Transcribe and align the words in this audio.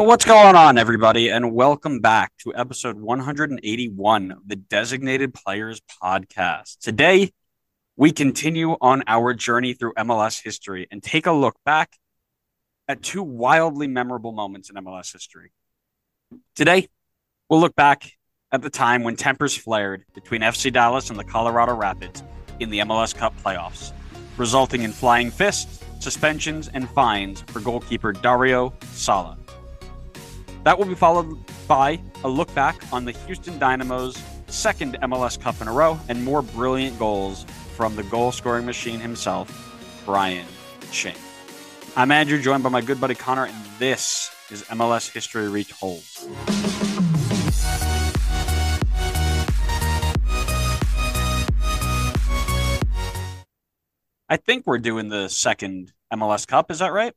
What's 0.00 0.24
going 0.24 0.56
on, 0.56 0.78
everybody? 0.78 1.28
And 1.28 1.52
welcome 1.52 2.00
back 2.00 2.32
to 2.38 2.54
episode 2.56 2.98
181 2.98 4.30
of 4.32 4.48
the 4.48 4.56
Designated 4.56 5.34
Players 5.34 5.82
Podcast. 6.02 6.78
Today, 6.78 7.32
we 7.96 8.10
continue 8.10 8.78
on 8.80 9.02
our 9.06 9.34
journey 9.34 9.74
through 9.74 9.92
MLS 9.98 10.42
history 10.42 10.88
and 10.90 11.02
take 11.02 11.26
a 11.26 11.32
look 11.32 11.54
back 11.66 11.98
at 12.88 13.02
two 13.02 13.22
wildly 13.22 13.88
memorable 13.88 14.32
moments 14.32 14.70
in 14.70 14.76
MLS 14.76 15.12
history. 15.12 15.52
Today, 16.56 16.88
we'll 17.50 17.60
look 17.60 17.76
back 17.76 18.10
at 18.50 18.62
the 18.62 18.70
time 18.70 19.02
when 19.02 19.16
tempers 19.16 19.54
flared 19.54 20.06
between 20.14 20.40
FC 20.40 20.72
Dallas 20.72 21.10
and 21.10 21.18
the 21.18 21.24
Colorado 21.24 21.74
Rapids 21.74 22.22
in 22.58 22.70
the 22.70 22.78
MLS 22.78 23.14
Cup 23.14 23.38
playoffs, 23.42 23.92
resulting 24.38 24.80
in 24.80 24.92
flying 24.92 25.30
fists, 25.30 25.84
suspensions, 25.98 26.68
and 26.68 26.88
fines 26.88 27.42
for 27.42 27.60
goalkeeper 27.60 28.12
Dario 28.12 28.72
Sala. 28.92 29.36
That 30.62 30.78
will 30.78 30.84
be 30.84 30.94
followed 30.94 31.38
by 31.66 31.98
a 32.22 32.28
look 32.28 32.54
back 32.54 32.76
on 32.92 33.06
the 33.06 33.12
Houston 33.12 33.58
Dynamo's 33.58 34.22
second 34.48 34.98
MLS 35.02 35.40
Cup 35.40 35.58
in 35.62 35.68
a 35.68 35.72
row 35.72 35.98
and 36.08 36.22
more 36.22 36.42
brilliant 36.42 36.98
goals 36.98 37.44
from 37.76 37.96
the 37.96 38.02
goal 38.04 38.30
scoring 38.30 38.66
machine 38.66 39.00
himself, 39.00 40.02
Brian 40.04 40.44
Ching. 40.92 41.16
I'm 41.96 42.10
Andrew, 42.10 42.40
joined 42.40 42.62
by 42.62 42.68
my 42.68 42.82
good 42.82 43.00
buddy 43.00 43.14
Connor, 43.14 43.46
and 43.46 43.56
this 43.78 44.30
is 44.50 44.62
MLS 44.64 45.10
History 45.10 45.48
Retold. 45.48 46.02
I 54.28 54.36
think 54.36 54.66
we're 54.66 54.78
doing 54.78 55.08
the 55.08 55.28
second 55.28 55.92
MLS 56.12 56.46
Cup. 56.46 56.70
Is 56.70 56.80
that 56.80 56.92
right? 56.92 57.14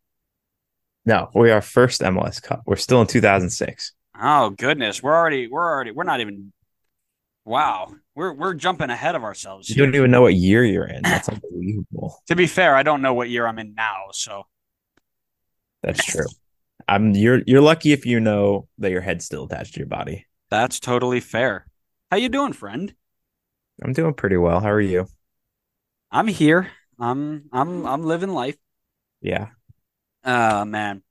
No, 1.05 1.29
we 1.33 1.51
are 1.51 1.61
first 1.61 2.01
MLS 2.01 2.41
Cup. 2.41 2.61
We're 2.65 2.77
still 2.77 3.01
in 3.01 3.07
2006. 3.07 3.93
Oh 4.21 4.51
goodness, 4.51 5.03
we're 5.03 5.15
already 5.15 5.47
we're 5.47 5.69
already 5.69 5.91
we're 5.91 6.03
not 6.03 6.21
even. 6.21 6.53
Wow, 7.45 7.93
we're 8.15 8.33
we're 8.33 8.53
jumping 8.53 8.89
ahead 8.89 9.15
of 9.15 9.23
ourselves. 9.23 9.69
You 9.69 9.75
don't 9.75 9.95
even 9.95 10.11
know 10.11 10.21
what 10.21 10.35
year 10.35 10.63
you're 10.63 10.87
in. 10.87 11.01
That's 11.01 11.27
unbelievable. 11.27 12.21
to 12.27 12.35
be 12.35 12.47
fair, 12.47 12.75
I 12.75 12.83
don't 12.83 13.01
know 13.01 13.13
what 13.13 13.29
year 13.29 13.45
I'm 13.45 13.59
in 13.59 13.73
now, 13.75 14.05
so 14.13 14.43
that's 15.81 16.05
true. 16.05 16.25
I'm 16.87 17.11
you're 17.11 17.41
you're 17.45 17.61
lucky 17.61 17.91
if 17.91 18.05
you 18.05 18.21
know 18.21 18.67
that 18.77 18.91
your 18.91 19.01
head's 19.01 19.25
still 19.25 19.43
attached 19.45 19.73
to 19.73 19.79
your 19.79 19.87
body. 19.87 20.25
That's 20.49 20.79
totally 20.79 21.19
fair. 21.19 21.67
How 22.09 22.17
you 22.17 22.29
doing, 22.29 22.53
friend? 22.53 22.93
I'm 23.83 23.91
doing 23.91 24.13
pretty 24.13 24.37
well. 24.37 24.61
How 24.61 24.71
are 24.71 24.79
you? 24.79 25.07
I'm 26.11 26.27
here. 26.27 26.71
I'm 26.99 27.49
I'm 27.51 27.85
I'm 27.85 28.03
living 28.03 28.29
life. 28.29 28.55
Yeah. 29.21 29.47
Uh 30.23 30.65
man. 30.65 31.03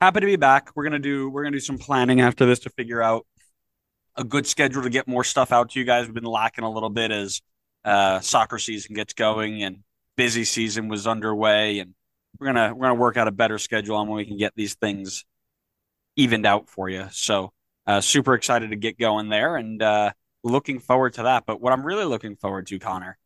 Happy 0.00 0.20
to 0.20 0.26
be 0.26 0.36
back. 0.36 0.70
We're 0.74 0.84
gonna 0.84 0.98
do 0.98 1.30
we're 1.30 1.42
gonna 1.42 1.56
do 1.56 1.60
some 1.60 1.78
planning 1.78 2.20
after 2.20 2.46
this 2.46 2.60
to 2.60 2.70
figure 2.70 3.02
out 3.02 3.26
a 4.16 4.24
good 4.24 4.46
schedule 4.46 4.82
to 4.82 4.90
get 4.90 5.08
more 5.08 5.24
stuff 5.24 5.52
out 5.52 5.70
to 5.70 5.78
you 5.78 5.84
guys. 5.84 6.06
We've 6.06 6.14
been 6.14 6.24
lacking 6.24 6.64
a 6.64 6.70
little 6.70 6.90
bit 6.90 7.10
as 7.10 7.40
uh 7.84 8.20
soccer 8.20 8.58
season 8.58 8.94
gets 8.94 9.14
going 9.14 9.62
and 9.62 9.78
busy 10.16 10.44
season 10.44 10.88
was 10.88 11.06
underway 11.06 11.78
and 11.78 11.94
we're 12.38 12.48
gonna 12.48 12.74
we're 12.74 12.88
gonna 12.88 13.00
work 13.00 13.16
out 13.16 13.28
a 13.28 13.32
better 13.32 13.58
schedule 13.58 13.96
on 13.96 14.08
when 14.08 14.16
we 14.16 14.26
can 14.26 14.36
get 14.36 14.52
these 14.54 14.74
things 14.74 15.24
evened 16.16 16.46
out 16.46 16.68
for 16.68 16.88
you. 16.88 17.06
So 17.10 17.52
uh 17.86 18.00
super 18.00 18.34
excited 18.34 18.70
to 18.70 18.76
get 18.76 18.98
going 18.98 19.30
there 19.30 19.56
and 19.56 19.82
uh 19.82 20.10
looking 20.44 20.78
forward 20.78 21.14
to 21.14 21.22
that. 21.24 21.44
But 21.46 21.60
what 21.60 21.72
I'm 21.72 21.84
really 21.84 22.04
looking 22.04 22.36
forward 22.36 22.66
to, 22.68 22.78
Connor, 22.78 23.18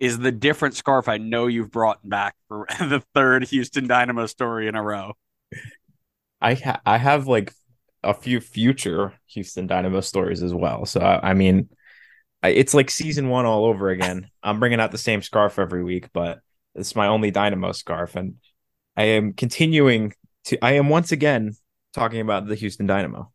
is 0.00 0.18
the 0.18 0.32
different 0.32 0.74
scarf 0.74 1.08
I 1.08 1.18
know 1.18 1.46
you've 1.46 1.70
brought 1.70 2.06
back 2.08 2.34
for 2.48 2.66
the 2.78 3.02
third 3.14 3.44
Houston 3.44 3.86
Dynamo 3.86 4.26
story 4.26 4.68
in 4.68 4.74
a 4.74 4.82
row. 4.82 5.14
I 6.40 6.54
ha- 6.54 6.80
I 6.84 6.98
have 6.98 7.26
like 7.26 7.52
a 8.02 8.14
few 8.14 8.40
future 8.40 9.14
Houston 9.28 9.66
Dynamo 9.66 10.00
stories 10.00 10.42
as 10.42 10.52
well. 10.52 10.84
So 10.86 11.00
I, 11.00 11.30
I 11.30 11.34
mean, 11.34 11.68
I, 12.42 12.48
it's 12.48 12.74
like 12.74 12.90
season 12.90 13.28
one 13.30 13.46
all 13.46 13.64
over 13.64 13.88
again. 13.88 14.28
I'm 14.42 14.60
bringing 14.60 14.80
out 14.80 14.92
the 14.92 14.98
same 14.98 15.22
scarf 15.22 15.58
every 15.58 15.82
week, 15.82 16.10
but 16.12 16.40
it's 16.74 16.94
my 16.94 17.06
only 17.06 17.30
Dynamo 17.30 17.72
scarf, 17.72 18.16
and 18.16 18.34
I 18.96 19.04
am 19.04 19.32
continuing 19.32 20.12
to. 20.46 20.62
I 20.62 20.72
am 20.72 20.88
once 20.88 21.12
again 21.12 21.56
talking 21.94 22.20
about 22.20 22.46
the 22.46 22.54
Houston 22.56 22.86
Dynamo. 22.86 23.32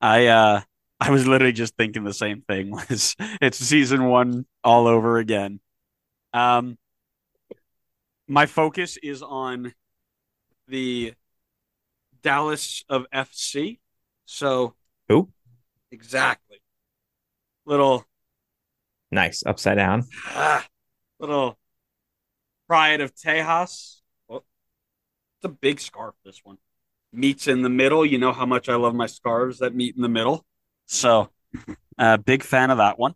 I 0.00 0.26
uh 0.26 0.60
I 1.00 1.10
was 1.10 1.26
literally 1.26 1.52
just 1.52 1.76
thinking 1.76 2.04
the 2.04 2.14
same 2.14 2.42
thing. 2.42 2.70
Was 2.88 3.16
it's 3.18 3.58
season 3.58 4.06
one 4.06 4.46
all 4.62 4.86
over 4.86 5.18
again? 5.18 5.60
Um, 6.32 6.78
my 8.26 8.46
focus 8.46 8.96
is 9.02 9.22
on 9.22 9.74
the 10.68 11.14
Dallas 12.22 12.84
of 12.88 13.06
FC. 13.12 13.80
So 14.24 14.74
who 15.08 15.28
exactly? 15.90 16.58
Little 17.66 18.04
nice 19.10 19.42
upside 19.44 19.76
down. 19.76 20.04
Ah, 20.28 20.66
little 21.18 21.58
pride 22.66 23.00
of 23.00 23.14
Tejas. 23.14 24.00
Oh, 24.28 24.36
it's 24.36 25.44
a 25.44 25.48
big 25.48 25.80
scarf. 25.80 26.14
This 26.24 26.40
one 26.44 26.58
meets 27.12 27.46
in 27.46 27.62
the 27.62 27.68
middle. 27.68 28.06
You 28.06 28.18
know 28.18 28.32
how 28.32 28.46
much 28.46 28.68
I 28.68 28.76
love 28.76 28.94
my 28.94 29.06
scarves 29.06 29.58
that 29.58 29.74
meet 29.74 29.96
in 29.96 30.02
the 30.02 30.08
middle. 30.08 30.44
So, 30.86 31.30
uh, 31.98 32.16
big 32.18 32.42
fan 32.42 32.70
of 32.70 32.78
that 32.78 32.98
one. 32.98 33.14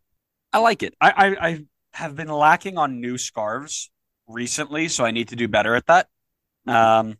I 0.52 0.58
like 0.58 0.82
it. 0.82 0.94
I, 1.00 1.10
I, 1.10 1.48
I 1.48 1.64
have 1.92 2.16
been 2.16 2.28
lacking 2.28 2.78
on 2.78 3.00
new 3.00 3.18
scarves 3.18 3.90
recently, 4.26 4.88
so 4.88 5.04
I 5.04 5.10
need 5.10 5.28
to 5.28 5.36
do 5.36 5.48
better 5.48 5.74
at 5.74 5.86
that. 5.86 6.08
Um, 6.66 7.18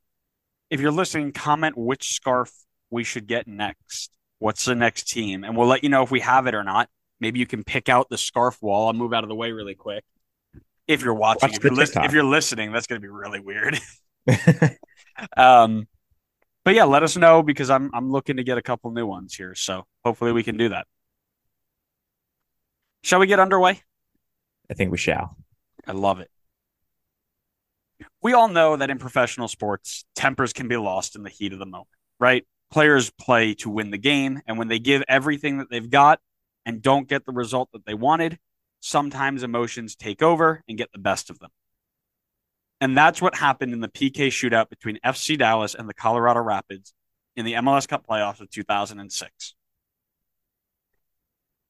if 0.70 0.80
you're 0.80 0.92
listening, 0.92 1.32
comment 1.32 1.76
which 1.76 2.14
scarf 2.14 2.52
we 2.90 3.04
should 3.04 3.26
get 3.26 3.46
next. 3.46 4.10
What's 4.38 4.64
the 4.64 4.74
next 4.74 5.08
team? 5.08 5.44
And 5.44 5.56
we'll 5.56 5.66
let 5.66 5.82
you 5.82 5.88
know 5.88 6.02
if 6.02 6.10
we 6.10 6.20
have 6.20 6.46
it 6.46 6.54
or 6.54 6.64
not. 6.64 6.88
Maybe 7.20 7.40
you 7.40 7.46
can 7.46 7.64
pick 7.64 7.88
out 7.88 8.08
the 8.08 8.18
scarf 8.18 8.58
wall. 8.62 8.86
I'll 8.86 8.92
move 8.92 9.12
out 9.12 9.24
of 9.24 9.28
the 9.28 9.34
way 9.34 9.50
really 9.50 9.74
quick. 9.74 10.04
If 10.86 11.02
you're 11.02 11.14
watching, 11.14 11.50
Watch 11.50 11.58
if, 11.58 11.64
you're 11.64 11.74
li- 11.74 12.06
if 12.06 12.12
you're 12.12 12.24
listening, 12.24 12.72
that's 12.72 12.86
going 12.86 13.00
to 13.00 13.04
be 13.04 13.12
really 13.12 13.40
weird. 13.40 13.78
um, 15.36 15.88
but 16.68 16.74
yeah, 16.74 16.84
let 16.84 17.02
us 17.02 17.16
know 17.16 17.42
because 17.42 17.70
I'm 17.70 17.90
I'm 17.94 18.10
looking 18.10 18.36
to 18.36 18.44
get 18.44 18.58
a 18.58 18.62
couple 18.62 18.90
new 18.90 19.06
ones 19.06 19.34
here. 19.34 19.54
So 19.54 19.86
hopefully 20.04 20.32
we 20.32 20.42
can 20.42 20.58
do 20.58 20.68
that. 20.68 20.86
Shall 23.02 23.20
we 23.20 23.26
get 23.26 23.40
underway? 23.40 23.80
I 24.70 24.74
think 24.74 24.90
we 24.90 24.98
shall. 24.98 25.34
I 25.86 25.92
love 25.92 26.20
it. 26.20 26.30
We 28.20 28.34
all 28.34 28.48
know 28.48 28.76
that 28.76 28.90
in 28.90 28.98
professional 28.98 29.48
sports, 29.48 30.04
tempers 30.14 30.52
can 30.52 30.68
be 30.68 30.76
lost 30.76 31.16
in 31.16 31.22
the 31.22 31.30
heat 31.30 31.54
of 31.54 31.58
the 31.58 31.64
moment, 31.64 31.88
right? 32.20 32.46
Players 32.70 33.10
play 33.18 33.54
to 33.54 33.70
win 33.70 33.90
the 33.90 33.96
game, 33.96 34.42
and 34.46 34.58
when 34.58 34.68
they 34.68 34.78
give 34.78 35.02
everything 35.08 35.56
that 35.56 35.70
they've 35.70 35.88
got 35.88 36.20
and 36.66 36.82
don't 36.82 37.08
get 37.08 37.24
the 37.24 37.32
result 37.32 37.70
that 37.72 37.86
they 37.86 37.94
wanted, 37.94 38.38
sometimes 38.80 39.42
emotions 39.42 39.96
take 39.96 40.20
over 40.22 40.62
and 40.68 40.76
get 40.76 40.92
the 40.92 40.98
best 40.98 41.30
of 41.30 41.38
them. 41.38 41.48
And 42.80 42.96
that's 42.96 43.20
what 43.20 43.34
happened 43.34 43.72
in 43.72 43.80
the 43.80 43.88
PK 43.88 44.28
shootout 44.28 44.68
between 44.68 44.98
FC 45.04 45.36
Dallas 45.36 45.74
and 45.74 45.88
the 45.88 45.94
Colorado 45.94 46.40
Rapids 46.40 46.94
in 47.34 47.44
the 47.44 47.54
MLS 47.54 47.88
Cup 47.88 48.06
playoffs 48.06 48.40
of 48.40 48.50
2006. 48.50 49.54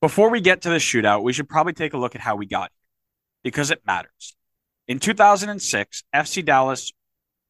Before 0.00 0.30
we 0.30 0.40
get 0.40 0.62
to 0.62 0.70
the 0.70 0.76
shootout, 0.76 1.22
we 1.22 1.32
should 1.32 1.48
probably 1.48 1.72
take 1.72 1.94
a 1.94 1.98
look 1.98 2.14
at 2.14 2.20
how 2.20 2.36
we 2.36 2.46
got 2.46 2.70
here 2.70 3.42
because 3.42 3.70
it 3.70 3.82
matters. 3.86 4.36
In 4.86 4.98
2006, 4.98 6.04
FC 6.14 6.44
Dallas 6.44 6.92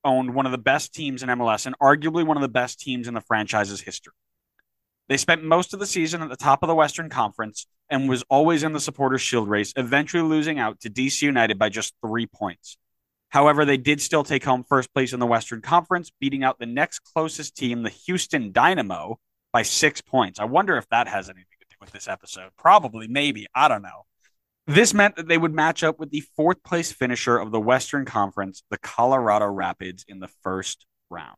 owned 0.05 0.35
one 0.35 0.47
of 0.47 0.53
the 0.53 0.59
best 0.59 0.95
teams 0.95 1.23
in 1.23 1.29
MLS 1.29 1.67
and 1.67 1.77
arguably 1.79 2.25
one 2.25 2.37
of 2.37 2.41
the 2.41 2.49
best 2.49 2.81
teams 2.81 3.09
in 3.09 3.15
the 3.15 3.21
franchise's 3.21 3.81
history. 3.81 4.15
They 5.09 5.17
spent 5.17 5.43
most 5.43 5.75
of 5.75 5.81
the 5.81 5.87
season 5.87 6.23
at 6.23 6.29
the 6.29 6.37
top 6.37 6.63
of 6.63 6.69
the 6.69 6.75
Western 6.75 7.09
Conference 7.11 7.67
and 7.91 8.09
was 8.09 8.23
always 8.31 8.63
in 8.63 8.73
the 8.73 8.81
supporters 8.81 9.21
shield 9.21 9.49
race, 9.49 9.73
eventually 9.77 10.23
losing 10.23 10.59
out 10.59 10.81
to 10.81 10.91
DC 10.91 11.23
United 11.23 11.59
by 11.59 11.69
just 11.69 11.95
3 12.07 12.27
points. 12.27 12.79
However, 13.31 13.65
they 13.65 13.77
did 13.77 14.01
still 14.01 14.25
take 14.25 14.45
home 14.45 14.65
first 14.65 14.93
place 14.95 15.13
in 15.13 15.21
the 15.21 15.27
Western 15.27 15.61
Conference, 15.61 16.11
beating 16.19 16.45
out 16.45 16.59
the 16.59 16.67
next 16.67 17.01
closest 17.01 17.57
team, 17.57 17.83
the 17.83 17.91
Houston 17.91 18.53
Dynamo, 18.53 19.19
by 19.53 19.63
six 19.63 20.01
points. 20.01 20.41
I 20.41 20.45
wonder 20.45 20.77
if 20.77 20.89
that 20.89 21.09
has 21.09 21.29
anything 21.29 21.47
to 21.61 21.67
do 21.69 21.77
with 21.81 21.91
this 21.91 22.09
episode. 22.09 22.51
Probably, 22.57 23.07
maybe. 23.07 23.47
I 23.55 23.69
don't 23.69 23.83
know. 23.83 24.07
This 24.67 24.93
meant 24.93 25.17
that 25.17 25.29
they 25.29 25.39
would 25.39 25.55
match 25.55 25.83
up 25.83 25.99
with 25.99 26.11
the 26.11 26.23
fourth 26.37 26.63
place 26.63 26.93
finisher 26.93 27.39
of 27.39 27.51
the 27.51 27.61
Western 27.61 28.05
Conference, 28.05 28.63
the 28.71 28.79
Colorado 28.79 29.47
Rapids, 29.47 30.05
in 30.07 30.21
the 30.21 30.29
first 30.43 30.87
round. 31.11 31.37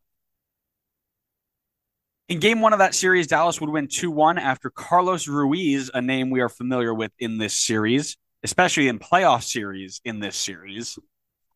In 2.29 2.39
game 2.39 2.61
one 2.61 2.73
of 2.73 2.79
that 2.79 2.95
series, 2.95 3.27
Dallas 3.27 3.61
would 3.61 3.71
win 3.71 3.89
2 3.89 4.11
1 4.11 4.39
after 4.39 4.71
Carlos 4.71 5.27
Ruiz, 5.27 5.91
a 5.93 6.01
name 6.01 6.31
we 6.31 6.41
are 6.41 6.49
familiar 6.49 6.95
with 6.95 7.11
in 7.19 7.39
this 7.39 7.55
series, 7.55 8.17
especially 8.45 8.87
in 8.87 9.01
playoff 9.01 9.43
series 9.43 10.01
in 10.05 10.21
this 10.21 10.37
series, 10.37 10.97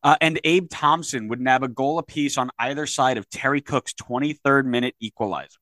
uh, 0.05 0.17
and 0.21 0.39
Abe 0.45 0.69
Thompson 0.69 1.29
would 1.29 1.41
nab 1.41 1.63
a 1.63 1.69
goal 1.69 1.99
apiece 1.99 2.37
on 2.37 2.51
either 2.59 2.87
side 2.87 3.17
of 3.17 3.29
Terry 3.31 3.63
Cook's 3.63 3.95
23rd 3.95 4.67
minute 4.67 4.95
equalizer. 5.01 5.59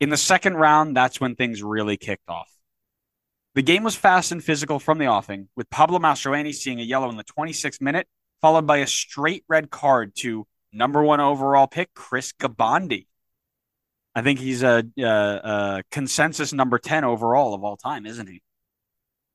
In 0.00 0.10
the 0.10 0.18
second 0.18 0.54
round, 0.54 0.94
that's 0.94 1.18
when 1.18 1.34
things 1.34 1.62
really 1.62 1.96
kicked 1.96 2.28
off. 2.28 2.50
The 3.54 3.62
game 3.62 3.84
was 3.84 3.96
fast 3.96 4.32
and 4.32 4.44
physical 4.44 4.78
from 4.78 4.98
the 4.98 5.06
offing, 5.06 5.48
with 5.56 5.70
Pablo 5.70 5.98
Mastroeni 5.98 6.52
seeing 6.52 6.78
a 6.78 6.82
yellow 6.82 7.08
in 7.08 7.16
the 7.16 7.24
26th 7.24 7.80
minute, 7.80 8.06
followed 8.42 8.66
by 8.66 8.78
a 8.78 8.86
straight 8.86 9.44
red 9.48 9.70
card 9.70 10.14
to 10.16 10.46
number 10.72 11.02
one 11.02 11.20
overall 11.20 11.66
pick, 11.66 11.94
Chris 11.94 12.32
Gbandi. 12.32 13.06
I 14.14 14.22
think 14.22 14.40
he's 14.40 14.62
a, 14.62 14.84
a, 14.98 15.04
a 15.04 15.82
consensus 15.90 16.52
number 16.52 16.78
10 16.78 17.04
overall 17.04 17.54
of 17.54 17.64
all 17.64 17.76
time, 17.76 18.04
isn't 18.04 18.26
he? 18.28 18.42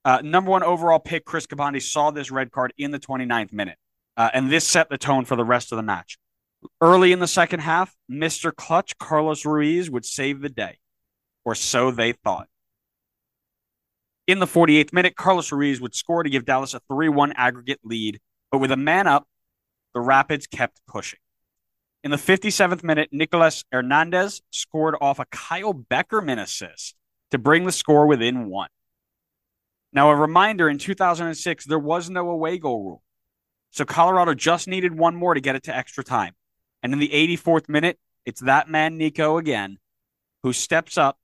Uh, 0.05 0.21
number 0.23 0.49
one 0.51 0.63
overall 0.63 0.99
pick, 0.99 1.25
Chris 1.25 1.45
Gbandi, 1.45 1.81
saw 1.81 2.11
this 2.11 2.31
red 2.31 2.51
card 2.51 2.73
in 2.77 2.91
the 2.91 2.99
29th 2.99 3.51
minute. 3.51 3.77
Uh, 4.15 4.29
and 4.33 4.51
this 4.51 4.67
set 4.67 4.89
the 4.89 4.97
tone 4.97 5.25
for 5.25 5.35
the 5.35 5.45
rest 5.45 5.71
of 5.71 5.77
the 5.77 5.83
match. 5.83 6.17
Early 6.81 7.11
in 7.11 7.19
the 7.19 7.27
second 7.27 7.61
half, 7.61 7.95
Mr. 8.11 8.53
Clutch, 8.53 8.97
Carlos 8.97 9.45
Ruiz, 9.45 9.89
would 9.89 10.05
save 10.05 10.41
the 10.41 10.49
day, 10.49 10.79
or 11.45 11.55
so 11.55 11.89
they 11.89 12.11
thought. 12.11 12.47
In 14.27 14.39
the 14.39 14.45
48th 14.45 14.91
minute, 14.91 15.15
Carlos 15.15 15.51
Ruiz 15.51 15.79
would 15.79 15.95
score 15.95 16.23
to 16.23 16.29
give 16.29 16.45
Dallas 16.45 16.73
a 16.73 16.81
3 16.91 17.09
1 17.09 17.33
aggregate 17.37 17.79
lead, 17.83 18.19
but 18.51 18.59
with 18.59 18.71
a 18.71 18.77
man 18.77 19.07
up, 19.07 19.25
the 19.93 20.01
Rapids 20.01 20.47
kept 20.47 20.81
pushing. 20.85 21.19
In 22.03 22.11
the 22.11 22.17
57th 22.17 22.83
minute, 22.83 23.09
Nicolas 23.11 23.65
Hernandez 23.71 24.41
scored 24.51 24.95
off 25.01 25.19
a 25.19 25.25
Kyle 25.25 25.73
Beckerman 25.73 26.41
assist 26.41 26.95
to 27.31 27.37
bring 27.37 27.65
the 27.65 27.71
score 27.71 28.05
within 28.05 28.49
one. 28.49 28.69
Now, 29.91 30.09
a 30.09 30.15
reminder 30.15 30.69
in 30.69 30.77
2006, 30.77 31.65
there 31.65 31.79
was 31.79 32.09
no 32.09 32.29
away 32.29 32.57
goal 32.57 32.83
rule. 32.83 33.03
So 33.71 33.85
Colorado 33.85 34.33
just 34.33 34.67
needed 34.67 34.97
one 34.97 35.15
more 35.15 35.33
to 35.33 35.41
get 35.41 35.55
it 35.55 35.63
to 35.63 35.75
extra 35.75 36.03
time. 36.03 36.35
And 36.81 36.93
in 36.93 36.99
the 36.99 37.09
84th 37.09 37.69
minute, 37.69 37.99
it's 38.25 38.41
that 38.41 38.69
man, 38.69 38.97
Nico, 38.97 39.37
again, 39.37 39.77
who 40.43 40.53
steps 40.53 40.97
up 40.97 41.17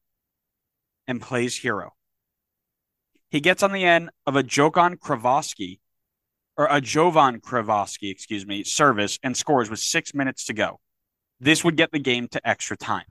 and 1.08 1.22
plays 1.22 1.58
hero. 1.58 1.94
He 3.30 3.40
gets 3.40 3.64
on 3.64 3.72
the 3.72 3.84
end 3.84 4.10
of 4.26 4.36
a 4.36 4.44
Jokan 4.44 4.98
Kravoski 4.98 5.80
or 6.58 6.68
a 6.70 6.82
Jovan 6.82 7.42
Kirovski, 7.42 8.10
excuse 8.10 8.46
me, 8.46 8.64
service 8.64 9.20
and 9.24 9.36
scores 9.36 9.70
with 9.70 9.80
six 9.80 10.14
minutes 10.14 10.46
to 10.46 10.54
go. 10.54 10.80
This 11.40 11.64
would 11.64 11.76
get 11.76 11.92
the 11.92 12.00
game 12.00 12.28
to 12.30 12.48
extra 12.48 12.78
time. 12.78 13.06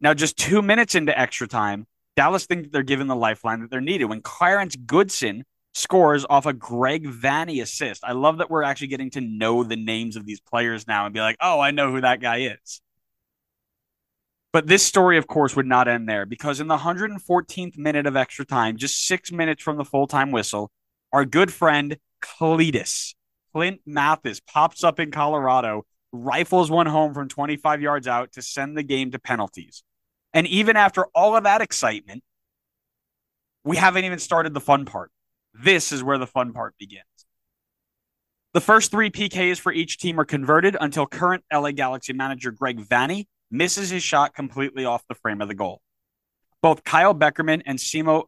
Now, 0.00 0.14
just 0.14 0.36
two 0.36 0.60
minutes 0.62 0.94
into 0.94 1.18
extra 1.18 1.48
time, 1.48 1.86
Dallas 2.16 2.46
think 2.46 2.72
they're 2.72 2.82
given 2.82 3.06
the 3.06 3.16
lifeline 3.16 3.60
that 3.60 3.70
they're 3.70 3.80
needed 3.80 4.06
when 4.06 4.20
Clarence 4.20 4.76
Goodson 4.76 5.44
scores 5.74 6.26
off 6.28 6.46
a 6.46 6.52
Greg 6.52 7.06
Vanney 7.06 7.62
assist. 7.62 8.04
I 8.04 8.12
love 8.12 8.38
that 8.38 8.50
we're 8.50 8.62
actually 8.62 8.88
getting 8.88 9.10
to 9.10 9.20
know 9.20 9.64
the 9.64 9.76
names 9.76 10.16
of 10.16 10.26
these 10.26 10.40
players 10.40 10.86
now 10.86 11.06
and 11.06 11.14
be 11.14 11.20
like, 11.20 11.36
oh, 11.40 11.60
I 11.60 11.70
know 11.70 11.90
who 11.90 12.02
that 12.02 12.20
guy 12.20 12.40
is. 12.40 12.80
But 14.52 14.66
this 14.66 14.84
story, 14.84 15.16
of 15.16 15.26
course, 15.26 15.56
would 15.56 15.66
not 15.66 15.88
end 15.88 16.06
there 16.06 16.26
because 16.26 16.60
in 16.60 16.68
the 16.68 16.76
114th 16.76 17.78
minute 17.78 18.06
of 18.06 18.16
extra 18.16 18.44
time, 18.44 18.76
just 18.76 19.06
six 19.06 19.32
minutes 19.32 19.62
from 19.62 19.78
the 19.78 19.84
full 19.84 20.06
time 20.06 20.30
whistle, 20.30 20.70
our 21.10 21.24
good 21.24 21.50
friend 21.50 21.96
Cletus, 22.20 23.14
Clint 23.54 23.80
Mathis, 23.86 24.40
pops 24.40 24.84
up 24.84 25.00
in 25.00 25.10
Colorado, 25.10 25.86
rifles 26.12 26.70
one 26.70 26.86
home 26.86 27.14
from 27.14 27.28
25 27.28 27.80
yards 27.80 28.06
out 28.06 28.32
to 28.32 28.42
send 28.42 28.76
the 28.76 28.82
game 28.82 29.10
to 29.12 29.18
penalties. 29.18 29.82
And 30.34 30.46
even 30.46 30.76
after 30.76 31.06
all 31.14 31.36
of 31.36 31.44
that 31.44 31.60
excitement, 31.60 32.22
we 33.64 33.76
haven't 33.76 34.04
even 34.04 34.18
started 34.18 34.54
the 34.54 34.60
fun 34.60 34.84
part. 34.84 35.10
This 35.54 35.92
is 35.92 36.02
where 36.02 36.18
the 36.18 36.26
fun 36.26 36.52
part 36.52 36.74
begins. 36.78 37.04
The 38.54 38.60
first 38.60 38.90
three 38.90 39.10
PKs 39.10 39.58
for 39.58 39.72
each 39.72 39.98
team 39.98 40.20
are 40.20 40.24
converted 40.24 40.76
until 40.80 41.06
current 41.06 41.44
LA 41.52 41.72
Galaxy 41.72 42.12
manager 42.12 42.50
Greg 42.50 42.80
Vanney 42.80 43.26
misses 43.50 43.90
his 43.90 44.02
shot 44.02 44.34
completely 44.34 44.84
off 44.84 45.06
the 45.08 45.14
frame 45.14 45.40
of 45.40 45.48
the 45.48 45.54
goal. 45.54 45.80
Both 46.62 46.84
Kyle 46.84 47.14
Beckerman 47.14 47.62
and 47.66 47.78
Simo 47.78 48.24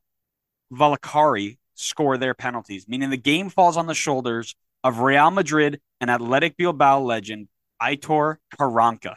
Valakari 0.73 1.59
score 1.75 2.17
their 2.17 2.35
penalties, 2.35 2.89
meaning 2.89 3.11
the 3.11 3.17
game 3.17 3.51
falls 3.51 3.77
on 3.77 3.87
the 3.87 3.95
shoulders 3.95 4.55
of 4.83 5.01
Real 5.01 5.31
Madrid 5.31 5.81
and 6.01 6.11
Athletic 6.11 6.57
Bilbao 6.57 7.01
legend 7.01 7.49
Aitor 7.83 8.37
Karanka. 8.59 9.17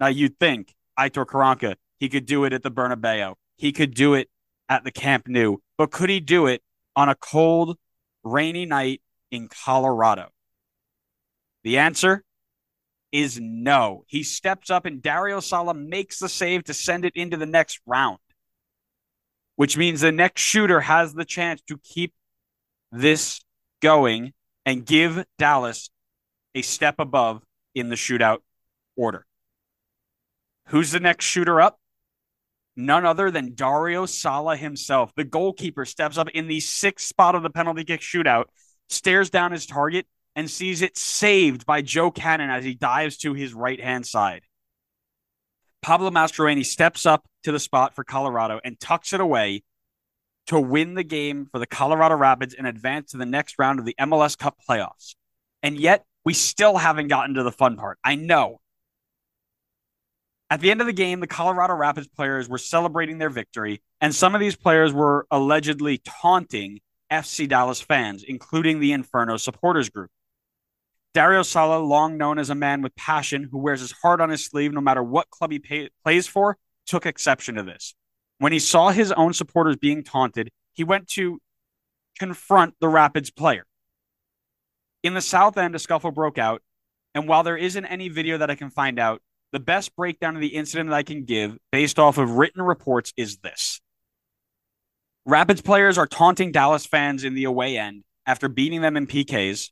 Now 0.00 0.08
you'd 0.08 0.38
think 0.38 0.74
Aitor 0.98 1.26
Karanka, 1.26 1.76
he 2.04 2.08
could 2.08 2.26
do 2.26 2.44
it 2.44 2.52
at 2.52 2.62
the 2.62 2.70
Bernabeu. 2.70 3.34
He 3.56 3.72
could 3.72 3.94
do 3.94 4.14
it 4.14 4.28
at 4.68 4.84
the 4.84 4.90
Camp 4.90 5.26
Nou. 5.28 5.56
But 5.78 5.90
could 5.90 6.10
he 6.10 6.20
do 6.20 6.46
it 6.46 6.62
on 6.94 7.08
a 7.08 7.14
cold, 7.14 7.76
rainy 8.22 8.66
night 8.66 9.02
in 9.30 9.48
Colorado? 9.48 10.28
The 11.62 11.78
answer 11.78 12.22
is 13.10 13.40
no. 13.40 14.04
He 14.06 14.22
steps 14.22 14.70
up 14.70 14.86
and 14.86 15.00
Dario 15.00 15.40
Sala 15.40 15.74
makes 15.74 16.18
the 16.18 16.28
save 16.28 16.64
to 16.64 16.74
send 16.74 17.04
it 17.04 17.16
into 17.16 17.36
the 17.36 17.46
next 17.46 17.80
round 17.86 18.18
which 19.56 19.76
means 19.76 20.00
the 20.00 20.12
next 20.12 20.42
shooter 20.42 20.80
has 20.80 21.14
the 21.14 21.24
chance 21.24 21.60
to 21.68 21.78
keep 21.78 22.12
this 22.90 23.40
going 23.80 24.32
and 24.66 24.84
give 24.84 25.24
Dallas 25.38 25.90
a 26.54 26.62
step 26.62 26.96
above 26.98 27.42
in 27.74 27.88
the 27.88 27.96
shootout 27.96 28.38
order. 28.96 29.26
Who's 30.68 30.92
the 30.92 31.00
next 31.00 31.24
shooter 31.24 31.60
up? 31.60 31.78
None 32.76 33.06
other 33.06 33.30
than 33.30 33.54
Dario 33.54 34.06
Sala 34.06 34.56
himself. 34.56 35.12
The 35.14 35.24
goalkeeper 35.24 35.84
steps 35.84 36.18
up 36.18 36.28
in 36.30 36.48
the 36.48 36.60
sixth 36.60 37.06
spot 37.06 37.34
of 37.34 37.42
the 37.42 37.50
penalty 37.50 37.84
kick 37.84 38.00
shootout, 38.00 38.46
stares 38.88 39.30
down 39.30 39.52
his 39.52 39.66
target, 39.66 40.06
and 40.36 40.50
sees 40.50 40.82
it 40.82 40.96
saved 40.96 41.64
by 41.66 41.82
Joe 41.82 42.10
Cannon 42.10 42.50
as 42.50 42.64
he 42.64 42.74
dives 42.74 43.16
to 43.18 43.34
his 43.34 43.54
right 43.54 43.80
hand 43.80 44.06
side. 44.06 44.42
Pablo 45.82 46.10
Mastroeni 46.10 46.64
steps 46.64 47.06
up 47.06 47.26
to 47.44 47.52
the 47.52 47.60
spot 47.60 47.94
for 47.94 48.04
Colorado 48.04 48.58
and 48.64 48.80
tucks 48.80 49.12
it 49.12 49.20
away 49.20 49.62
to 50.46 50.58
win 50.58 50.94
the 50.94 51.04
game 51.04 51.46
for 51.50 51.58
the 51.58 51.66
Colorado 51.66 52.16
Rapids 52.16 52.54
and 52.54 52.66
advance 52.66 53.12
to 53.12 53.18
the 53.18 53.26
next 53.26 53.56
round 53.58 53.78
of 53.78 53.84
the 53.84 53.94
MLS 54.00 54.36
Cup 54.36 54.56
playoffs. 54.68 55.14
And 55.62 55.78
yet, 55.78 56.04
we 56.24 56.34
still 56.34 56.76
haven't 56.76 57.08
gotten 57.08 57.34
to 57.34 57.42
the 57.42 57.52
fun 57.52 57.76
part. 57.76 57.98
I 58.02 58.14
know. 58.16 58.60
At 60.54 60.60
the 60.60 60.70
end 60.70 60.80
of 60.80 60.86
the 60.86 60.92
game, 60.92 61.18
the 61.18 61.26
Colorado 61.26 61.74
Rapids 61.74 62.06
players 62.06 62.48
were 62.48 62.58
celebrating 62.58 63.18
their 63.18 63.28
victory, 63.28 63.82
and 64.00 64.14
some 64.14 64.36
of 64.36 64.40
these 64.40 64.54
players 64.54 64.92
were 64.92 65.26
allegedly 65.28 65.98
taunting 65.98 66.78
FC 67.10 67.48
Dallas 67.48 67.80
fans, 67.80 68.22
including 68.22 68.78
the 68.78 68.92
Inferno 68.92 69.36
supporters 69.36 69.90
group. 69.90 70.12
Dario 71.12 71.42
Sala, 71.42 71.82
long 71.82 72.16
known 72.16 72.38
as 72.38 72.50
a 72.50 72.54
man 72.54 72.82
with 72.82 72.94
passion 72.94 73.48
who 73.50 73.58
wears 73.58 73.80
his 73.80 73.90
heart 73.90 74.20
on 74.20 74.30
his 74.30 74.44
sleeve 74.44 74.72
no 74.72 74.80
matter 74.80 75.02
what 75.02 75.28
club 75.28 75.50
he 75.50 75.58
pay- 75.58 75.90
plays 76.04 76.28
for, 76.28 76.56
took 76.86 77.04
exception 77.04 77.56
to 77.56 77.64
this. 77.64 77.96
When 78.38 78.52
he 78.52 78.60
saw 78.60 78.90
his 78.90 79.10
own 79.10 79.32
supporters 79.32 79.74
being 79.74 80.04
taunted, 80.04 80.52
he 80.72 80.84
went 80.84 81.08
to 81.14 81.40
confront 82.16 82.74
the 82.78 82.88
Rapids 82.88 83.32
player. 83.32 83.66
In 85.02 85.14
the 85.14 85.20
South 85.20 85.58
End, 85.58 85.74
a 85.74 85.80
scuffle 85.80 86.12
broke 86.12 86.38
out, 86.38 86.62
and 87.12 87.26
while 87.26 87.42
there 87.42 87.56
isn't 87.56 87.86
any 87.86 88.08
video 88.08 88.38
that 88.38 88.52
I 88.52 88.54
can 88.54 88.70
find 88.70 89.00
out, 89.00 89.20
the 89.54 89.60
best 89.60 89.96
breakdown 89.96 90.34
of 90.34 90.42
the 90.42 90.54
incident 90.54 90.90
that 90.90 90.96
I 90.96 91.02
can 91.04 91.24
give 91.24 91.56
based 91.72 91.98
off 91.98 92.18
of 92.18 92.32
written 92.32 92.60
reports 92.60 93.12
is 93.16 93.38
this. 93.38 93.80
Rapids 95.24 95.62
players 95.62 95.96
are 95.96 96.06
taunting 96.06 96.52
Dallas 96.52 96.84
fans 96.84 97.24
in 97.24 97.34
the 97.34 97.44
away 97.44 97.78
end 97.78 98.04
after 98.26 98.48
beating 98.48 98.82
them 98.82 98.96
in 98.96 99.06
PKs 99.06 99.70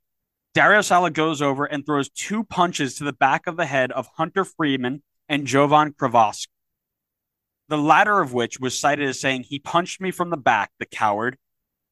Dario 0.54 0.82
Sala 0.82 1.10
goes 1.10 1.40
over 1.40 1.64
and 1.64 1.84
throws 1.84 2.10
two 2.10 2.44
punches 2.44 2.96
to 2.96 3.04
the 3.04 3.12
back 3.12 3.46
of 3.46 3.56
the 3.56 3.64
head 3.64 3.90
of 3.90 4.06
Hunter 4.16 4.44
Freeman 4.44 5.02
and 5.28 5.46
Jovan 5.46 5.94
Kirovski. 5.94 6.48
The 7.68 7.78
latter 7.78 8.20
of 8.20 8.34
which 8.34 8.60
was 8.60 8.78
cited 8.78 9.08
as 9.08 9.18
saying, 9.18 9.44
He 9.44 9.58
punched 9.58 10.00
me 10.00 10.10
from 10.10 10.28
the 10.28 10.36
back, 10.36 10.70
the 10.78 10.84
coward. 10.84 11.38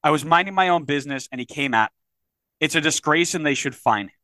I 0.03 0.11
was 0.11 0.27
minding 0.27 0.55
my 0.55 0.69
own 0.69 0.85
business 0.85 1.27
and 1.33 1.41
he 1.41 1.47
came 1.47 1.73
at 1.73 1.91
me. 1.91 1.97
It's 2.67 2.75
a 2.75 2.83
disgrace 2.83 3.35
and 3.35 3.47
they 3.47 3.55
should 3.55 3.75
fine 3.75 4.07
him. 4.07 4.15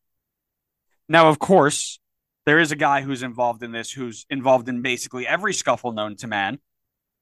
Now, 1.09 1.29
of 1.29 1.38
course, 1.38 1.99
there 2.47 2.61
is 2.61 2.73
a 2.73 2.76
guy 2.76 3.03
who's 3.03 3.23
involved 3.23 3.62
in 3.62 3.73
this, 3.73 3.91
who's 3.91 4.25
involved 4.31 4.69
in 4.69 4.81
basically 4.81 5.26
every 5.26 5.53
scuffle 5.53 5.93
known 5.93 6.17
to 6.17 6.26
man. 6.26 6.61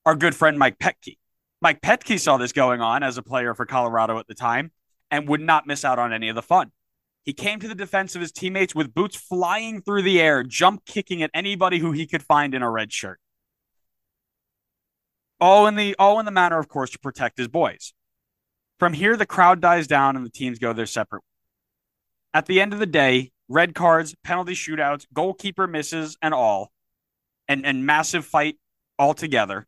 Our 0.06 0.14
good 0.14 0.34
friend 0.34 0.58
Mike 0.58 0.78
Petke. 0.78 1.16
Mike 1.62 1.80
Petke 1.80 2.20
saw 2.20 2.36
this 2.36 2.52
going 2.52 2.82
on 2.82 3.02
as 3.02 3.16
a 3.16 3.22
player 3.22 3.54
for 3.54 3.64
Colorado 3.64 4.18
at 4.18 4.26
the 4.26 4.34
time 4.34 4.70
and 5.10 5.26
would 5.26 5.40
not 5.40 5.66
miss 5.66 5.82
out 5.82 5.98
on 5.98 6.12
any 6.12 6.28
of 6.28 6.34
the 6.34 6.42
fun. 6.42 6.72
He 7.24 7.32
came 7.32 7.58
to 7.60 7.68
the 7.68 7.74
defense 7.74 8.14
of 8.14 8.20
his 8.20 8.32
teammates 8.32 8.74
with 8.74 8.92
boots 8.92 9.16
flying 9.16 9.80
through 9.80 10.02
the 10.02 10.20
air, 10.20 10.42
jump 10.42 10.84
kicking 10.84 11.22
at 11.22 11.30
anybody 11.32 11.78
who 11.78 11.92
he 11.92 12.06
could 12.06 12.22
find 12.22 12.54
in 12.54 12.60
a 12.60 12.70
red 12.70 12.92
shirt. 12.92 13.18
All 15.40 15.66
in 15.66 15.74
the 15.74 15.96
all 15.98 16.18
in 16.20 16.26
the 16.26 16.30
manner, 16.30 16.58
of 16.58 16.68
course, 16.68 16.90
to 16.90 16.98
protect 16.98 17.38
his 17.38 17.48
boys. 17.48 17.94
From 18.78 18.92
here, 18.92 19.16
the 19.16 19.24
crowd 19.24 19.62
dies 19.62 19.86
down 19.86 20.16
and 20.16 20.26
the 20.26 20.30
teams 20.30 20.58
go 20.58 20.74
their 20.74 20.84
separate. 20.84 21.22
At 22.34 22.44
the 22.44 22.60
end 22.60 22.74
of 22.74 22.78
the 22.78 22.86
day, 22.86 23.32
red 23.48 23.74
cards, 23.74 24.14
penalty 24.24 24.54
shootouts, 24.54 25.06
goalkeeper 25.12 25.66
misses, 25.66 26.16
and 26.22 26.34
all, 26.34 26.72
and, 27.48 27.64
and 27.66 27.86
massive 27.86 28.24
fight 28.24 28.56
altogether. 28.98 29.66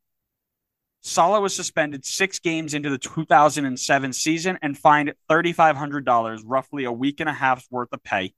Sala 1.02 1.40
was 1.40 1.54
suspended 1.54 2.04
six 2.04 2.40
games 2.40 2.74
into 2.74 2.90
the 2.90 2.98
2007 2.98 4.12
season 4.12 4.58
and 4.60 4.76
fined 4.76 5.14
$3,500, 5.30 6.42
roughly 6.44 6.84
a 6.84 6.92
week 6.92 7.20
and 7.20 7.28
a 7.28 7.32
half's 7.32 7.70
worth 7.70 7.92
of 7.92 8.02
pay. 8.02 8.34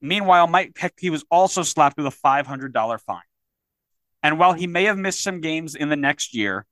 Meanwhile, 0.00 0.46
Mike 0.46 0.72
Petke 0.72 1.10
was 1.10 1.24
also 1.30 1.62
slapped 1.62 1.98
with 1.98 2.06
a 2.06 2.10
$500 2.10 3.00
fine. 3.00 3.20
And 4.22 4.38
while 4.38 4.54
he 4.54 4.66
may 4.66 4.84
have 4.84 4.96
missed 4.96 5.22
some 5.22 5.40
games 5.40 5.74
in 5.74 5.88
the 5.90 5.96
next 5.96 6.34
year 6.34 6.64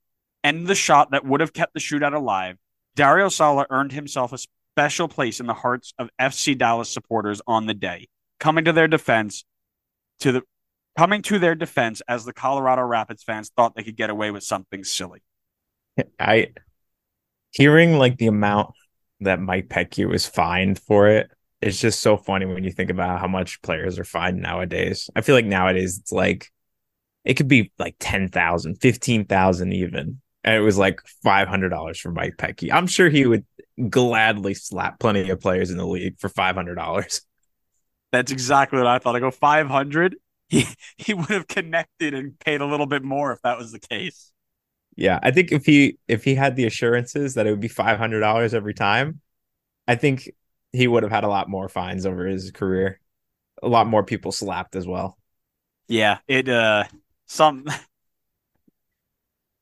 and 0.42 0.66
the 0.66 0.74
shot 0.74 1.10
that 1.10 1.26
would 1.26 1.40
have 1.40 1.52
kept 1.52 1.74
the 1.74 1.80
shootout 1.80 2.14
alive, 2.14 2.56
Dario 2.94 3.28
Sala 3.28 3.66
earned 3.70 3.92
himself 3.92 4.32
a 4.32 4.38
special 4.78 5.08
place 5.08 5.40
in 5.40 5.46
the 5.46 5.54
hearts 5.54 5.92
of 5.98 6.08
FC 6.20 6.56
Dallas 6.56 6.88
supporters 6.88 7.42
on 7.48 7.66
the 7.66 7.74
day, 7.74 8.06
coming 8.38 8.64
to 8.64 8.72
their 8.72 8.86
defense 8.86 9.44
to 10.20 10.30
the 10.30 10.42
coming 10.96 11.20
to 11.22 11.40
their 11.40 11.56
defense 11.56 12.00
as 12.06 12.24
the 12.24 12.32
Colorado 12.32 12.82
Rapids 12.82 13.24
fans 13.24 13.50
thought 13.56 13.74
they 13.74 13.82
could 13.82 13.96
get 13.96 14.08
away 14.08 14.30
with 14.30 14.44
something 14.44 14.84
silly. 14.84 15.20
I 16.20 16.52
hearing 17.50 17.98
like 17.98 18.18
the 18.18 18.28
amount 18.28 18.70
that 19.18 19.40
Mike 19.40 19.66
Petke 19.66 20.08
was 20.08 20.26
fined 20.26 20.78
for 20.78 21.08
it. 21.08 21.28
It's 21.60 21.80
just 21.80 21.98
so 21.98 22.16
funny 22.16 22.46
when 22.46 22.62
you 22.62 22.70
think 22.70 22.90
about 22.90 23.18
how 23.18 23.26
much 23.26 23.60
players 23.62 23.98
are 23.98 24.04
fined 24.04 24.40
nowadays. 24.40 25.10
I 25.16 25.22
feel 25.22 25.34
like 25.34 25.44
nowadays 25.44 25.98
it's 25.98 26.12
like 26.12 26.52
it 27.24 27.34
could 27.34 27.48
be 27.48 27.72
like 27.80 27.96
10,000, 27.98 28.76
15,000 28.76 29.72
even. 29.72 30.20
And 30.48 30.56
it 30.56 30.60
was 30.60 30.78
like 30.78 31.00
$500 31.22 32.00
for 32.00 32.10
Mike 32.10 32.36
Petke. 32.38 32.72
I'm 32.72 32.86
sure 32.86 33.10
he 33.10 33.26
would 33.26 33.44
gladly 33.90 34.54
slap 34.54 34.98
plenty 34.98 35.28
of 35.28 35.40
players 35.40 35.70
in 35.70 35.76
the 35.76 35.86
league 35.86 36.18
for 36.18 36.30
$500. 36.30 37.20
That's 38.12 38.32
exactly 38.32 38.78
what 38.78 38.86
I 38.86 38.98
thought. 38.98 39.16
I 39.16 39.20
go 39.20 39.30
500. 39.30 40.16
He 40.48 40.64
he 40.96 41.12
would 41.12 41.28
have 41.28 41.46
connected 41.46 42.14
and 42.14 42.38
paid 42.38 42.62
a 42.62 42.66
little 42.66 42.86
bit 42.86 43.02
more 43.04 43.32
if 43.32 43.42
that 43.42 43.58
was 43.58 43.70
the 43.70 43.78
case. 43.78 44.32
Yeah, 44.96 45.20
I 45.22 45.30
think 45.30 45.52
if 45.52 45.64
he 45.64 45.98
if 46.08 46.24
he 46.24 46.34
had 46.34 46.56
the 46.56 46.64
assurances 46.64 47.34
that 47.34 47.46
it 47.46 47.50
would 47.50 47.60
be 47.60 47.68
five 47.68 47.98
hundred 47.98 48.20
dollars 48.20 48.54
every 48.54 48.74
time, 48.74 49.20
I 49.88 49.96
think 49.96 50.30
he 50.72 50.88
would 50.88 51.04
have 51.04 51.12
had 51.12 51.24
a 51.24 51.28
lot 51.28 51.48
more 51.50 51.68
fines 51.68 52.06
over 52.06 52.26
his 52.26 52.50
career. 52.52 53.00
A 53.62 53.68
lot 53.68 53.86
more 53.88 54.04
people 54.04 54.32
slapped 54.32 54.76
as 54.76 54.86
well. 54.86 55.18
Yeah, 55.88 56.18
it 56.28 56.48
uh 56.48 56.84
some 57.26 57.66